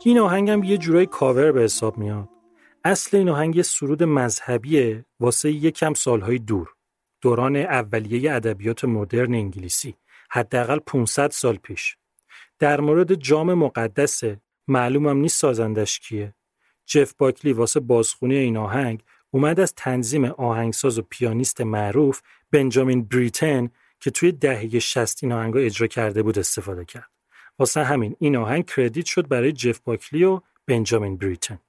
[0.07, 2.29] این آهنگم یه جورای کاور به حساب میاد.
[2.84, 6.73] اصل این آهنگ یه سرود مذهبیه واسه یکم سالهای دور.
[7.21, 9.95] دوران اولیه ادبیات مدرن انگلیسی.
[10.29, 11.97] حداقل 500 سال پیش.
[12.59, 16.34] در مورد جام مقدسه معلومم نیست سازندش کیه.
[16.85, 22.21] جف باکلی واسه بازخونی این آهنگ اومد از تنظیم آهنگساز و پیانیست معروف
[22.51, 23.69] بنجامین بریتن
[23.99, 27.16] که توی دهه 60 این آهنگا اجرا کرده بود استفاده کرد.
[27.59, 31.59] واسه همین این آهنگ کردیت شد برای جف باکلی و بنجامین بریتن.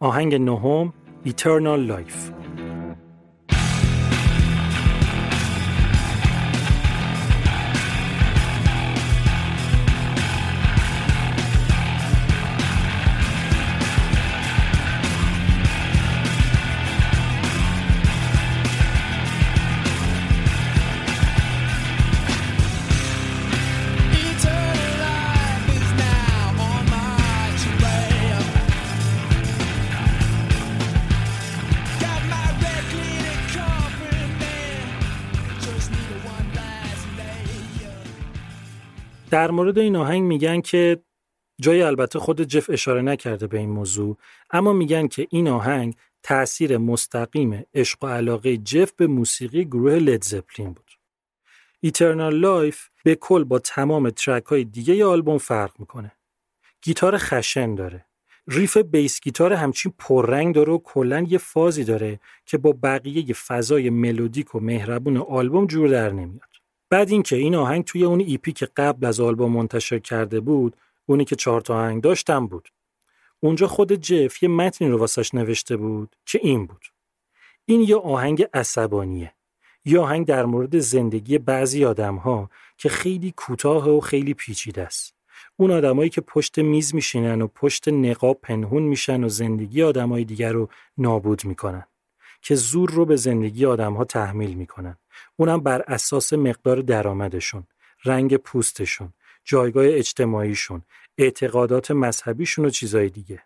[0.00, 0.92] آهنگ نهم
[1.26, 2.39] Eternal Life.
[39.40, 41.02] در مورد این آهنگ میگن که
[41.60, 44.16] جای البته خود جف اشاره نکرده به این موضوع
[44.50, 50.24] اما میگن که این آهنگ تأثیر مستقیم عشق و علاقه جف به موسیقی گروه لید
[50.24, 50.90] زپلین بود.
[51.80, 56.12] Eternal Life به کل با تمام track های دیگه آلبوم فرق می‌کنه.
[56.82, 58.06] گیتار خشن داره.
[58.48, 63.90] riff bass guitar همچین پررنگ داره و کلا یه فازی داره که با بقیه فضای
[63.90, 66.49] melodic و مهربون آلبوم جور در نمیاد.
[66.90, 70.76] بعد اینکه این آهنگ توی اون ایپی که قبل از آلبوم منتشر کرده بود
[71.06, 72.68] اونی که چهار تا آهنگ داشتم بود.
[73.40, 76.86] اونجا خود جف یه متنی رو واسش نوشته بود که این بود.
[77.64, 79.32] این یه آهنگ عصبانیه.
[79.84, 85.14] یه آهنگ در مورد زندگی بعضی آدم ها که خیلی کوتاه و خیلی پیچیده است.
[85.56, 90.52] اون آدمایی که پشت میز میشینن و پشت نقاب پنهون میشن و زندگی آدمای دیگر
[90.52, 90.68] رو
[90.98, 91.86] نابود می‌کنن
[92.42, 94.96] که زور رو به زندگی آدم ها تحمیل می‌کنن.
[95.36, 97.64] اونم بر اساس مقدار درآمدشون،
[98.04, 99.12] رنگ پوستشون،
[99.44, 100.82] جایگاه اجتماعیشون،
[101.18, 103.42] اعتقادات مذهبیشون و چیزای دیگه.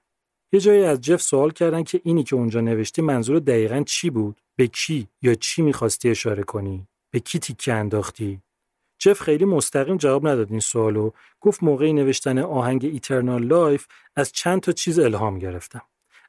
[0.53, 4.41] یه جایی از جف سوال کردن که اینی که اونجا نوشتی منظور دقیقا چی بود؟
[4.57, 8.41] به کی یا چی می‌خواستی اشاره کنی؟ به کی تیکه انداختی؟
[8.99, 11.11] جف خیلی مستقیم جواب نداد این سوالو
[11.41, 13.87] گفت موقعی نوشتن آهنگ Eternal Life
[14.17, 15.83] از چند تا چیز الهام گرفتم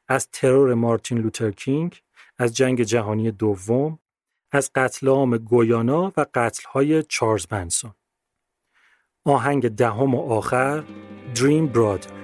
[0.08, 2.02] از ترور مارتین لوتر کینگ
[2.38, 3.98] از جنگ جهانی دوم
[4.52, 7.94] از قتل عام گویانا و قتل های چارلز بنسون
[9.24, 10.84] آهنگ دهم و آخر
[11.34, 12.16] دریم برادر.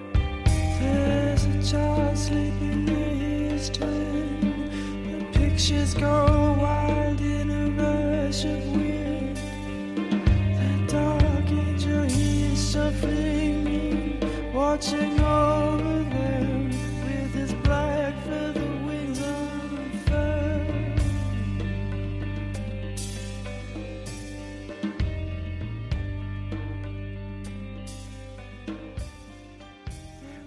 [14.55, 15.22] Watching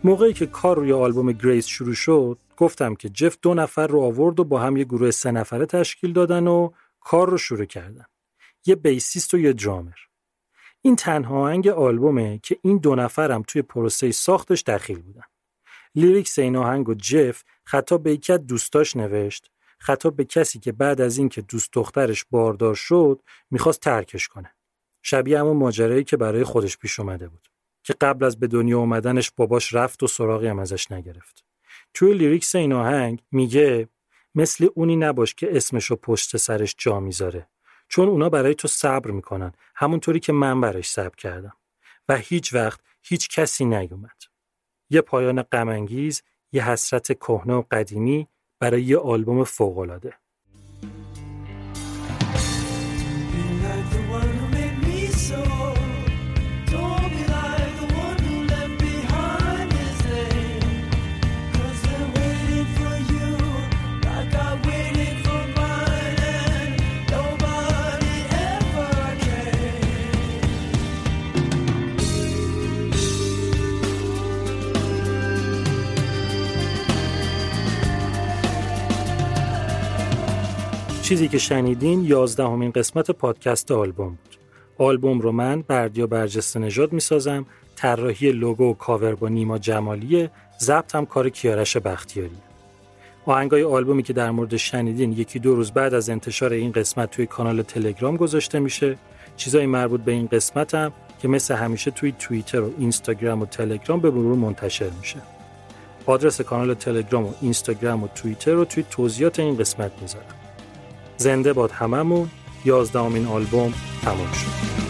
[0.05, 4.39] موقعی که کار روی آلبوم گریس شروع شد گفتم که جف دو نفر رو آورد
[4.39, 8.05] و با هم یه گروه سه نفره تشکیل دادن و کار رو شروع کردن.
[8.65, 9.93] یه بیسیست و یه درامر
[10.81, 15.23] این تنها آهنگ آلبومه که این دو نفرم توی پروسه ساختش دخیل بودن.
[15.95, 21.01] lyrics این آهنگ و جف خطاب به یکی دوستاش نوشت خطاب به کسی که بعد
[21.01, 23.21] از اینکه دوست دخترش باردار شد
[23.51, 24.55] می‌خواست ترکش کنه.
[25.01, 27.54] شبیه همون ماجرایی که برای خودش پیش اومده بود.
[27.85, 31.43] که قبل از به دنیا اومدنش باباش رفت و سراغی هم ازش نگرفت.
[31.93, 33.89] توی lyrics این آهنگ میگه
[34.35, 37.47] مثل اونی نباش که اسمشو پشت سرش جا می‌ذاره.
[37.87, 41.53] چون اونا برای تو صبر می‌کنن همونطوری که من براش صبر کردم.
[42.09, 44.21] و هیچ وقت هیچ کسی نیومد.
[44.89, 48.27] یه پایان غمانگیز یه حسرت کهنه و قدیمی
[48.59, 50.13] برای یه آلبوم فوق‌العاده.
[81.05, 84.37] چیزی که شنیدین یازدهمین قسمت پادکست آلبوم بود.
[84.77, 87.45] آلبوم رو من بردیا برجسته نژاد می‌سازم
[87.75, 92.37] طراحی لوگو و کاور با نیما جمالیه ضبط هم کار کیارش بختیاری
[93.25, 97.25] آهنگای آلبومی که در مورد شنیدین یکی دو روز بعد از انتشار این قسمت توی
[97.25, 98.97] کانال تلگرام گذاشته میشه.
[99.37, 100.91] چیزای مربوط به این قسمت هم
[101.21, 105.17] که مثل همیشه توی توییتر و اینستاگرام و تلگرام به مرور منتشر میشه.
[106.05, 110.34] آدرس کانال تلگرام و اینستاگرام و توییتر رو توی توضیحات این قسمت می‌ذارم.
[111.17, 112.29] زنده باد هممون.
[112.65, 113.73] یازدهمین آلبوم
[114.03, 114.84] تموم شد.